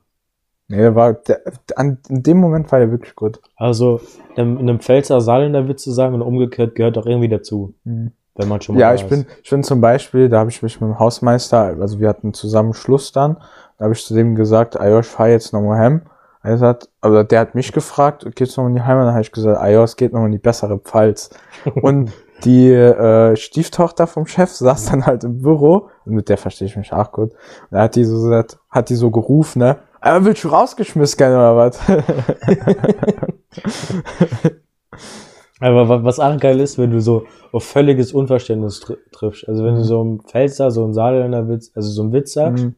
Nee, 0.69 0.79
der 0.79 0.95
war, 0.95 1.15
der, 1.15 1.43
an, 1.77 1.99
in 2.09 2.23
dem 2.23 2.39
Moment 2.39 2.73
war 2.73 2.81
der 2.81 2.91
wirklich 2.91 3.15
gut. 3.15 3.41
Also, 3.57 4.01
in 4.37 4.59
einem 4.59 4.81
Pfälzer 4.81 5.21
Saarländer 5.21 5.69
Witz 5.69 5.83
zu 5.83 5.93
sagen 5.93 6.15
und 6.15 6.23
umgekehrt 6.23 6.75
gehört 6.75 6.99
auch 6.99 7.07
irgendwie 7.07 7.29
dazu. 7.29 7.75
Wenn 8.37 8.49
man 8.49 8.61
schon 8.61 8.75
mal 8.75 8.81
Ja, 8.81 8.95
ich 8.95 9.07
bin, 9.07 9.27
ich 9.43 9.51
bin 9.51 9.63
zum 9.63 9.81
Beispiel, 9.81 10.29
da 10.29 10.41
habe 10.41 10.51
ich 10.51 10.63
mich 10.63 10.81
mit 10.81 10.89
dem 10.89 10.99
Hausmeister, 10.99 11.77
also 11.81 12.01
wir 12.01 12.09
hatten 12.09 12.33
zusammen 12.33 12.75
Schluss 12.75 13.13
dann, 13.13 13.37
da 13.79 13.85
habe 13.85 13.95
ich 13.95 14.05
zu 14.05 14.15
dem 14.15 14.35
gesagt, 14.35 14.77
ich 14.77 15.07
fahr 15.07 15.29
jetzt 15.29 15.53
nochmal 15.53 15.79
heim. 15.79 16.03
Er 16.43 16.57
sagt, 16.57 16.89
aber 17.03 17.23
der 17.23 17.41
hat 17.41 17.55
mich 17.55 17.71
gefragt, 17.73 18.25
geht's 18.35 18.57
noch 18.57 18.67
in 18.67 18.75
die 18.75 18.81
Heimat? 18.81 19.07
Dann 19.07 19.13
habe 19.13 19.23
ich 19.23 19.33
gesagt, 19.33 19.63
es 19.63 19.97
geht 19.97 20.15
noch 20.15 20.25
in 20.25 20.33
die 20.33 20.39
bessere 20.39 20.79
Pfalz. 20.79 21.29
Und 21.83 22.13
die 22.45 22.73
äh, 22.73 23.37
Stieftochter 23.37 24.07
vom 24.07 24.27
Chef 24.27 24.51
saß 24.51 24.87
dann 24.87 25.05
halt 25.05 25.25
im 25.25 25.43
Büro, 25.43 25.91
und 26.07 26.15
mit 26.15 26.31
der 26.31 26.39
verstehe 26.39 26.67
ich 26.67 26.77
mich 26.77 26.95
auch 26.95 27.13
gut. 27.13 27.33
Und 27.33 27.73
da 27.73 27.83
hat 27.83 27.95
die 27.95 28.05
so 28.05 28.15
gesagt, 28.15 28.59
hat 28.71 28.89
die 28.89 28.95
so 28.95 29.11
gerufen, 29.11 29.59
ne? 29.59 29.77
Aber 30.01 30.25
willst 30.25 30.45
du 30.45 30.49
rausgeschmissen 30.49 31.21
werden 31.21 31.35
oder 31.35 31.57
was? 31.57 31.79
Aber 35.61 35.89
wa- 35.89 36.05
was 36.05 36.19
auch 36.19 36.37
geil 36.39 36.59
ist, 36.61 36.79
wenn 36.79 36.91
du 36.91 37.01
so 37.01 37.25
auf 37.53 37.65
völliges 37.65 38.13
Unverständnis 38.13 38.81
tr 38.81 38.97
triffst. 39.13 39.47
Also 39.49 39.65
wenn 39.65 39.75
du 39.77 39.85
so 39.85 40.01
im 40.03 40.21
Pfälzer 40.21 40.71
so 40.71 40.85
einen 40.85 40.95
Saarländer 40.95 41.49
Witz, 41.49 41.71
also 41.75 41.91
so 41.91 42.03
einen 42.03 42.13
Witz 42.13 42.33
sagst 42.33 42.65
Mhm. 42.65 42.75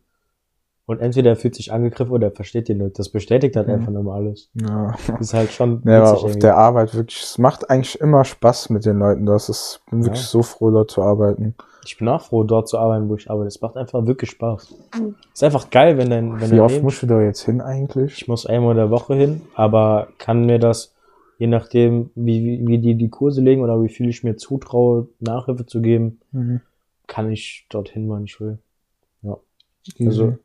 und 0.86 1.00
entweder 1.00 1.30
er 1.30 1.36
fühlt 1.36 1.54
sich 1.54 1.72
angegriffen 1.72 2.12
oder 2.12 2.28
er 2.28 2.32
versteht 2.32 2.68
den 2.68 2.78
nicht. 2.78 2.98
Das 2.98 3.08
bestätigt 3.10 3.54
halt 3.56 3.68
Mhm. 3.68 3.74
einfach 3.74 3.92
nochmal 3.92 4.20
alles. 4.22 4.50
ja. 4.54 4.94
Das 5.06 5.20
ist 5.20 5.34
halt 5.34 5.52
schon 5.52 5.82
Ja, 5.84 5.98
aber 6.02 6.12
auf 6.14 6.22
irgendwie. 6.24 6.40
der 6.40 6.56
Arbeit 6.56 6.94
wirklich, 6.94 7.22
es 7.22 7.38
macht 7.38 7.70
eigentlich 7.70 8.00
immer 8.00 8.24
Spaß 8.24 8.70
mit 8.70 8.84
den 8.84 8.98
Leuten. 8.98 9.26
Das 9.26 9.48
ist, 9.48 9.80
bin 9.90 10.00
Ja. 10.00 10.06
wirklich 10.06 10.24
so 10.26 10.42
froh, 10.42 10.70
dort 10.70 10.90
zu 10.90 11.02
arbeiten. 11.02 11.54
Ich 11.84 11.98
bin 11.98 12.08
auch 12.08 12.22
froh, 12.22 12.44
dort 12.44 12.68
zu 12.68 12.78
arbeiten, 12.78 13.08
wo 13.08 13.16
ich 13.16 13.28
arbeite. 13.28 13.48
Es 13.48 13.60
macht 13.60 13.76
einfach 13.76 14.06
wirklich 14.06 14.30
Spaß. 14.30 14.72
Ist 15.34 15.42
einfach 15.42 15.68
geil, 15.70 15.98
wenn 15.98 16.10
dein, 16.10 16.32
wenn 16.40 16.50
Wie 16.50 16.56
dein 16.56 16.60
oft 16.60 16.74
Leben- 16.74 16.84
musst 16.84 17.02
du 17.02 17.06
da 17.08 17.20
jetzt 17.20 17.40
hin 17.42 17.60
eigentlich? 17.60 18.12
Ich 18.14 18.28
muss 18.28 18.46
einmal 18.46 18.70
in 18.72 18.76
der 18.76 18.90
Woche 18.90 19.14
hin, 19.14 19.42
aber 19.56 20.06
kann 20.18 20.46
mir 20.46 20.60
das, 20.60 20.91
je 21.42 21.48
nachdem, 21.48 22.10
wie, 22.14 22.64
wie, 22.68 22.78
die 22.78 22.94
die 22.94 23.08
Kurse 23.10 23.40
legen 23.42 23.62
oder 23.62 23.82
wie 23.82 23.88
viel 23.88 24.08
ich 24.08 24.22
mir 24.22 24.36
zutraue, 24.36 25.08
Nachhilfe 25.18 25.66
zu 25.66 25.80
geben, 25.82 26.20
kann 27.08 27.32
ich 27.32 27.66
dorthin, 27.68 28.08
wann 28.08 28.24
ich 28.24 28.40
will. 28.40 28.58
Also 29.98 30.26
Mhm. 30.26 30.38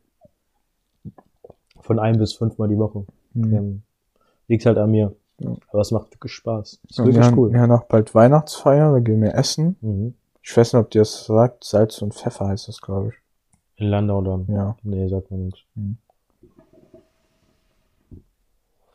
von 1.80 1.98
ein 2.00 2.18
bis 2.18 2.32
fünfmal 2.32 2.66
die 2.68 2.78
Woche. 2.78 3.04
Mhm. 3.34 3.54
Ähm, 3.54 3.82
liegt 4.48 4.66
halt 4.66 4.76
an 4.78 4.90
mir. 4.90 5.14
Ja. 5.38 5.54
Aber 5.70 5.80
es 5.82 5.92
macht 5.92 6.12
wirklich 6.12 6.32
Spaß. 6.32 6.80
Ist 6.88 6.98
Ja, 6.98 7.04
wirklich 7.04 7.16
wir, 7.22 7.26
haben, 7.26 7.38
cool. 7.38 7.52
wir 7.52 7.60
haben 7.60 7.70
auch 7.70 7.84
bald 7.84 8.12
Weihnachtsfeier, 8.16 8.90
da 8.92 8.98
gehen 8.98 9.22
wir 9.22 9.34
essen. 9.36 9.76
Mhm. 9.80 10.14
Ich 10.42 10.56
weiß 10.56 10.72
nicht, 10.72 10.80
ob 10.80 10.90
dir 10.90 11.02
das 11.02 11.26
sagt. 11.26 11.62
Salz 11.62 12.02
und 12.02 12.12
Pfeffer 12.14 12.48
heißt 12.48 12.66
das, 12.66 12.80
glaube 12.80 13.10
ich. 13.10 13.14
In 13.76 13.86
Landau 13.86 14.20
dann. 14.22 14.46
Ja. 14.52 14.76
Nee, 14.82 15.06
sagt 15.06 15.30
mir 15.30 15.38
nichts. 15.38 15.60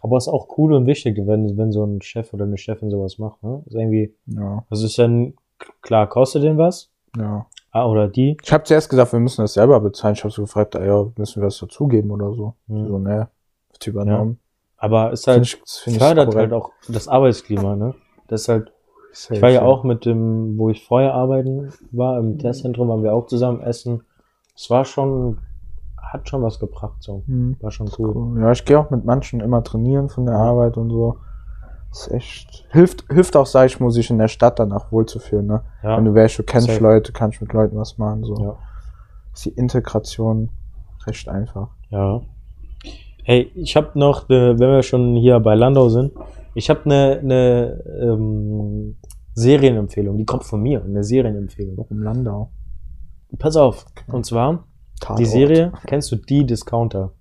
Aber 0.03 0.17
ist 0.17 0.27
auch 0.27 0.57
cool 0.57 0.73
und 0.73 0.85
wichtig, 0.85 1.17
wenn, 1.25 1.57
wenn 1.57 1.71
so 1.71 1.83
ein 1.85 2.01
Chef 2.01 2.33
oder 2.33 2.43
eine 2.43 2.57
Chefin 2.57 2.91
sowas 2.91 3.17
macht. 3.17 3.41
Ne? 3.41 3.63
Ist 3.65 3.73
irgendwie, 3.75 4.13
Ja, 4.27 4.63
das 4.69 4.83
ist 4.83 4.99
dann, 4.99 5.33
klar, 5.81 6.07
kostet 6.07 6.43
den 6.43 6.57
was. 6.57 6.91
ja. 7.17 7.45
Ah, 7.75 7.87
oder 7.87 8.07
die. 8.07 8.37
Ich 8.43 8.53
habe 8.53 8.63
zuerst 8.65 8.87
gesagt, 8.87 9.13
wir 9.13 9.19
müssen 9.19 9.41
das 9.41 9.53
selber 9.55 9.79
bezahlen. 9.79 10.13
Ich 10.13 10.23
habe 10.23 10.31
so 10.31 10.43
gefragt, 10.43 10.75
ah, 10.75 10.85
ja, 10.85 11.07
müssen 11.17 11.41
wir 11.41 11.45
das 11.47 11.57
dazugeben 11.57 12.11
oder 12.11 12.31
so. 12.35 12.53
Mhm. 12.67 12.87
So, 12.87 12.99
ne, 12.99 13.29
wird 13.71 13.87
übernommen. 13.87 14.37
Aber 14.77 15.11
ist 15.11 15.23
Find 15.23 15.37
halt, 15.37 15.45
ich- 15.47 15.61
find 15.81 15.97
fördert 15.97 16.35
halt 16.35 16.53
auch 16.53 16.69
das 16.87 17.07
Arbeitsklima, 17.07 17.75
ne? 17.75 17.95
Das 18.27 18.41
ist 18.41 18.49
halt, 18.49 18.71
Safe, 19.11 19.35
ich 19.35 19.41
war 19.41 19.49
ja 19.49 19.61
ja. 19.61 19.65
auch 19.65 19.83
mit 19.83 20.05
dem, 20.05 20.55
wo 20.59 20.69
ich 20.69 20.85
vorher 20.85 21.15
arbeiten 21.15 21.73
war, 21.91 22.19
im 22.19 22.37
Testzentrum, 22.37 22.89
waren 22.89 23.01
wir 23.01 23.15
auch 23.15 23.25
zusammen 23.25 23.61
essen. 23.61 24.03
Es 24.55 24.69
war 24.69 24.85
schon, 24.85 25.39
hat 26.13 26.30
schon 26.30 26.43
was 26.43 26.60
gebracht, 26.60 27.02
so. 27.02 27.23
Mhm. 27.26 27.58
War 27.60 27.71
schon 27.71 27.89
cool. 27.97 28.13
Cool. 28.15 28.41
Ja, 28.41 28.52
ich 28.52 28.63
gehe 28.63 28.80
auch 28.80 28.91
mit 28.91 29.04
manchen 29.04 29.39
immer 29.39 29.63
trainieren 29.63 30.10
von 30.10 30.26
der 30.26 30.36
Arbeit 30.36 30.78
und 30.78 30.91
so. 30.91 31.17
Das 31.89 32.08
ist 32.08 32.13
echt. 32.13 32.65
Hilft, 32.69 33.06
hilft 33.12 33.36
auch, 33.36 33.45
sag 33.45 33.65
ich, 33.65 33.80
muss 33.80 33.97
ich 33.97 34.10
in 34.10 34.19
der 34.19 34.28
Stadt 34.28 34.60
danach 34.60 34.91
wohlzufühlen, 34.91 35.47
ne? 35.47 35.63
Ja. 35.82 35.97
Wenn 35.97 36.06
du 36.06 36.13
du 36.13 36.43
kennst 36.43 36.67
Safe. 36.67 36.80
Leute, 36.82 37.12
kannst 37.12 37.41
mit 37.41 37.52
Leuten 37.52 37.76
was 37.78 37.97
machen, 37.97 38.23
so. 38.23 38.36
Ja. 38.36 38.58
Ist 39.34 39.45
die 39.45 39.49
Integration 39.49 40.49
recht 41.06 41.28
einfach. 41.28 41.69
Ja. 41.89 42.21
Hey, 43.23 43.52
ich 43.56 43.76
habe 43.76 43.97
noch, 43.97 44.30
ne, 44.30 44.56
wenn 44.58 44.69
wir 44.69 44.84
schon 44.84 45.15
hier 45.15 45.39
bei 45.39 45.56
Landau 45.56 45.89
sind, 45.89 46.13
ich 46.54 46.69
habe 46.69 46.82
eine 46.86 47.21
ne, 47.23 47.84
ähm, 48.02 48.97
Serienempfehlung, 49.34 50.17
die 50.17 50.26
kommt 50.26 50.43
von 50.43 50.62
mir, 50.62 50.84
eine 50.84 51.04
Serienempfehlung. 51.04 51.78
Warum 51.78 52.04
Landau? 52.04 52.52
Pass 53.39 53.56
auf, 53.56 53.86
und 54.12 54.26
zwar 54.26 54.65
Tatort. 55.03 55.19
die 55.19 55.25
Serie, 55.25 55.71
kennst 55.85 56.11
du 56.11 56.15
die 56.15 56.45
Discounter? 56.45 57.11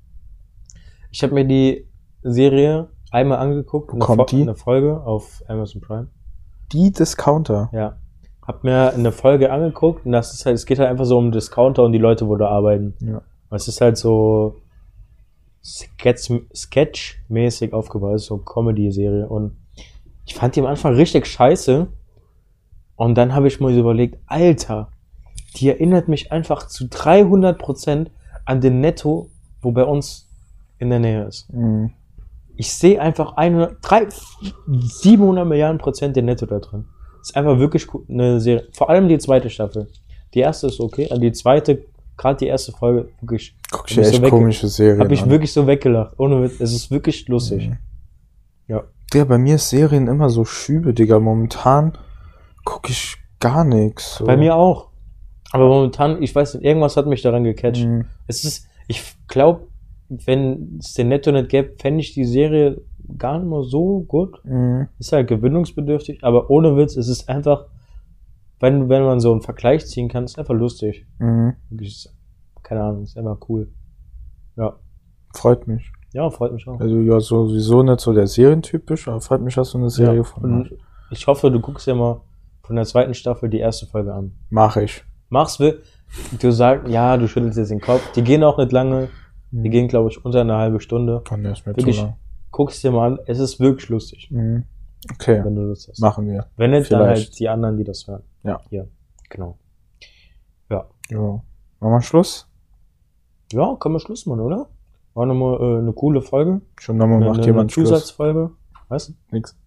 Ich 1.10 1.22
habe 1.22 1.34
mir 1.34 1.44
die 1.44 1.86
Serie 2.22 2.88
einmal 3.10 3.38
angeguckt, 3.38 3.90
Wo 3.90 3.96
eine, 3.96 4.04
kommt 4.04 4.20
Fo- 4.30 4.36
die? 4.36 4.42
eine 4.42 4.54
Folge 4.54 5.00
auf 5.02 5.42
Amazon 5.48 5.80
Prime. 5.80 6.08
Die 6.72 6.90
Discounter. 6.92 7.68
Ja. 7.72 7.96
Hab 8.46 8.64
mir 8.64 8.92
eine 8.94 9.12
Folge 9.12 9.52
angeguckt 9.52 10.04
und 10.06 10.12
das 10.12 10.32
ist 10.34 10.46
halt, 10.46 10.54
es 10.56 10.66
geht 10.66 10.78
halt 10.78 10.88
einfach 10.88 11.04
so 11.04 11.18
um 11.18 11.30
Discounter 11.32 11.84
und 11.84 11.92
die 11.92 11.98
Leute, 11.98 12.26
wo 12.28 12.36
da 12.36 12.48
arbeiten. 12.48 12.94
Ja. 13.00 13.18
Und 13.50 13.56
Es 13.56 13.68
ist 13.68 13.80
halt 13.80 13.96
so 13.98 14.56
Sketch, 15.62 16.30
Sketch-mäßig 16.54 17.72
aufgebaut, 17.72 18.16
ist 18.16 18.26
so 18.26 18.38
Comedy-Serie. 18.38 19.28
Und 19.28 19.56
ich 20.26 20.34
fand 20.34 20.56
die 20.56 20.60
am 20.60 20.66
Anfang 20.66 20.94
richtig 20.94 21.26
scheiße. 21.26 21.86
Und 22.96 23.14
dann 23.16 23.34
habe 23.34 23.46
ich 23.48 23.60
mir 23.60 23.72
so 23.72 23.80
überlegt, 23.80 24.18
Alter, 24.26 24.88
die 25.56 25.68
erinnert 25.68 26.08
mich 26.08 26.32
einfach 26.32 26.66
zu 26.66 26.84
300% 26.84 28.06
an 28.44 28.60
den 28.60 28.80
Netto, 28.80 29.28
wo 29.60 29.70
bei 29.72 29.84
uns 29.84 30.28
in 30.78 30.90
der 30.90 30.98
Nähe 30.98 31.24
ist. 31.24 31.52
Mhm. 31.52 31.92
Ich 32.56 32.72
sehe 32.72 33.00
einfach 33.00 33.36
100, 33.36 33.76
3, 33.82 34.08
700 34.66 35.46
Milliarden 35.46 35.78
Prozent 35.78 36.16
den 36.16 36.26
Netto 36.26 36.46
da 36.46 36.58
drin. 36.58 36.84
Ist 37.20 37.36
einfach 37.36 37.58
wirklich 37.58 37.86
eine 38.08 38.40
Serie. 38.40 38.68
Vor 38.72 38.90
allem 38.90 39.08
die 39.08 39.18
zweite 39.18 39.48
Staffel. 39.50 39.88
Die 40.34 40.40
erste 40.40 40.66
ist 40.66 40.80
okay, 40.80 41.08
aber 41.10 41.20
die 41.20 41.32
zweite, 41.32 41.84
gerade 42.16 42.38
die 42.38 42.46
erste 42.46 42.72
Folge, 42.72 43.08
wirklich, 43.20 43.56
Guck 43.70 43.88
ich 43.90 43.94
so 43.96 44.00
echt 44.02 44.22
wegge- 44.22 44.30
komische 44.30 44.68
Serien 44.68 45.00
habe 45.00 45.14
ich 45.14 45.22
an. 45.22 45.30
wirklich 45.30 45.52
so 45.52 45.66
weggelacht. 45.66 46.18
Ohne 46.18 46.42
Witz, 46.42 46.60
es 46.60 46.72
ist 46.72 46.90
wirklich 46.90 47.28
lustig. 47.28 47.68
Mhm. 47.68 47.78
Ja. 48.68 48.84
Digga, 49.12 49.24
bei 49.24 49.38
mir 49.38 49.56
ist 49.56 49.68
Serien 49.68 50.08
immer 50.08 50.30
so 50.30 50.44
Schübe, 50.44 50.94
Digga. 50.94 51.20
Momentan 51.20 51.96
gucke 52.64 52.90
ich 52.90 53.16
gar 53.40 53.64
nichts. 53.64 54.16
So. 54.16 54.24
Bei 54.24 54.36
mir 54.36 54.54
auch. 54.56 54.88
Aber 55.52 55.68
momentan, 55.68 56.22
ich 56.22 56.34
weiß 56.34 56.54
nicht, 56.54 56.64
irgendwas 56.64 56.96
hat 56.96 57.06
mich 57.06 57.22
daran 57.22 57.44
gecatcht. 57.44 57.84
Mhm. 57.84 58.06
Es 58.26 58.44
ist, 58.44 58.68
ich 58.88 59.02
glaube, 59.28 59.68
wenn 60.08 60.78
es 60.80 60.94
den 60.94 61.08
Netto 61.08 61.30
nicht 61.30 61.50
gäbe, 61.50 61.74
fände 61.78 62.00
ich 62.00 62.14
die 62.14 62.24
Serie 62.24 62.80
gar 63.18 63.38
nicht 63.38 63.48
mal 63.48 63.62
so 63.62 64.00
gut. 64.00 64.40
Mhm. 64.44 64.88
Ist 64.98 65.12
halt 65.12 65.28
gewöhnungsbedürftig, 65.28 66.24
aber 66.24 66.50
ohne 66.50 66.76
Witz, 66.76 66.96
es 66.96 67.08
ist 67.08 67.28
einfach, 67.28 67.66
wenn, 68.60 68.88
wenn 68.88 69.04
man 69.04 69.20
so 69.20 69.30
einen 69.32 69.42
Vergleich 69.42 69.86
ziehen 69.86 70.08
kann, 70.08 70.24
ist 70.24 70.38
einfach 70.38 70.54
lustig. 70.54 71.06
Mhm. 71.18 71.54
Keine 72.62 72.82
Ahnung, 72.82 73.02
ist 73.02 73.18
einfach 73.18 73.38
cool. 73.48 73.70
Ja. 74.56 74.76
Freut 75.34 75.66
mich. 75.66 75.90
Ja, 76.12 76.28
freut 76.30 76.52
mich 76.52 76.66
auch. 76.68 76.78
Also 76.78 77.00
ja, 77.00 77.20
sowieso 77.20 77.82
nicht 77.82 78.00
so 78.00 78.12
der 78.12 78.26
Serientypisch, 78.26 79.08
aber 79.08 79.20
freut 79.20 79.40
mich, 79.40 79.54
dass 79.54 79.72
du 79.72 79.78
eine 79.78 79.90
Serie 79.90 80.22
ja. 80.22 80.42
Und 80.42 80.76
ich 81.10 81.26
hoffe, 81.26 81.50
du 81.50 81.60
guckst 81.60 81.86
dir 81.86 81.94
mal 81.94 82.20
von 82.62 82.76
der 82.76 82.84
zweiten 82.84 83.14
Staffel 83.14 83.48
die 83.48 83.58
erste 83.58 83.86
Folge 83.86 84.12
an. 84.14 84.32
Mach 84.50 84.76
ich. 84.76 85.04
Mach's 85.32 85.58
will. 85.58 85.82
Du 86.40 86.50
sagst, 86.52 86.88
ja, 86.88 87.16
du 87.16 87.26
schüttelst 87.26 87.56
jetzt 87.56 87.70
den 87.70 87.80
Kopf. 87.80 88.12
Die 88.12 88.22
gehen 88.22 88.44
auch 88.44 88.58
nicht 88.58 88.70
lange. 88.70 89.08
Die 89.50 89.70
gehen, 89.70 89.88
glaube 89.88 90.10
ich, 90.10 90.22
unter 90.24 90.42
eine 90.42 90.56
halbe 90.56 90.78
Stunde. 90.80 91.22
Kann 91.24 91.42
der 91.42 91.52
ist 91.52 91.66
mir 91.66 91.74
Wirklich? 91.74 91.96
zu 91.96 92.02
lang. 92.04 92.14
Guck's 92.50 92.80
dir 92.82 92.90
mal 92.90 93.12
an. 93.12 93.18
Es 93.26 93.38
ist 93.38 93.58
wirklich 93.60 93.88
lustig, 93.88 94.28
Mhm. 94.30 94.64
Okay, 95.14 95.42
wenn 95.44 95.56
du 95.56 95.62
Lust 95.62 95.88
hast. 95.88 96.00
machen 96.00 96.28
wir. 96.28 96.46
Wenn 96.56 96.70
nicht, 96.70 96.92
dann 96.92 97.00
Vielleicht. 97.02 97.28
halt 97.30 97.38
die 97.40 97.48
anderen, 97.48 97.76
die 97.76 97.82
das 97.82 98.06
hören. 98.06 98.22
Ja. 98.44 98.60
Hier. 98.70 98.88
Genau. 99.30 99.56
Ja. 100.70 100.86
Ja. 101.10 101.18
Machen 101.80 101.92
wir 101.92 102.02
Schluss? 102.02 102.46
Ja, 103.52 103.74
kann 103.80 103.90
man 103.92 104.00
Schluss 104.00 104.26
machen, 104.26 104.40
oder? 104.40 104.68
War 105.14 105.26
nochmal 105.26 105.58
äh, 105.60 105.78
eine 105.80 105.92
coole 105.92 106.22
Folge. 106.22 106.60
Schon 106.78 106.98
nochmal 106.98 107.16
Eine, 107.16 107.26
macht 107.26 107.38
eine 107.38 107.46
jemand 107.46 107.72
Schluss. 107.72 107.88
Zusatzfolge. 107.88 108.50
Was? 108.88 109.12
Nix. 109.32 109.58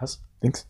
Was? 0.00 0.22
Nix. 0.42 0.68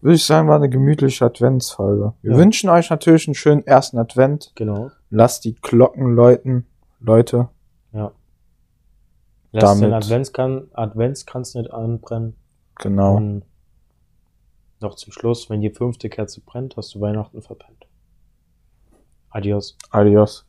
Würde 0.00 0.14
ich 0.16 0.24
sagen, 0.24 0.48
war 0.48 0.56
eine 0.56 0.70
gemütliche 0.70 1.26
Adventsfolge. 1.26 2.14
Wir 2.22 2.32
Ja. 2.32 2.38
wünschen 2.38 2.70
euch 2.70 2.88
natürlich 2.90 3.28
einen 3.28 3.34
schönen 3.34 3.66
ersten 3.66 3.98
Advent. 3.98 4.52
Genau. 4.54 4.90
Lasst 5.10 5.44
die 5.44 5.54
Glocken 5.56 6.14
läuten, 6.14 6.66
Leute. 7.00 7.48
Ja. 7.92 8.12
Lass 9.52 9.74
den 9.78 9.90
Damit- 9.90 10.04
Adventskran 10.04 10.68
Adventskranz 10.72 11.54
nicht 11.54 11.70
anbrennen. 11.72 12.34
Genau. 12.76 13.16
Und 13.16 13.42
noch 14.80 14.94
zum 14.94 15.12
Schluss, 15.12 15.50
wenn 15.50 15.60
die 15.60 15.70
fünfte 15.70 16.08
Kerze 16.08 16.40
brennt, 16.40 16.76
hast 16.76 16.94
du 16.94 17.00
Weihnachten 17.00 17.42
verpennt. 17.42 17.86
Adios. 19.28 19.76
Adios. 19.90 20.46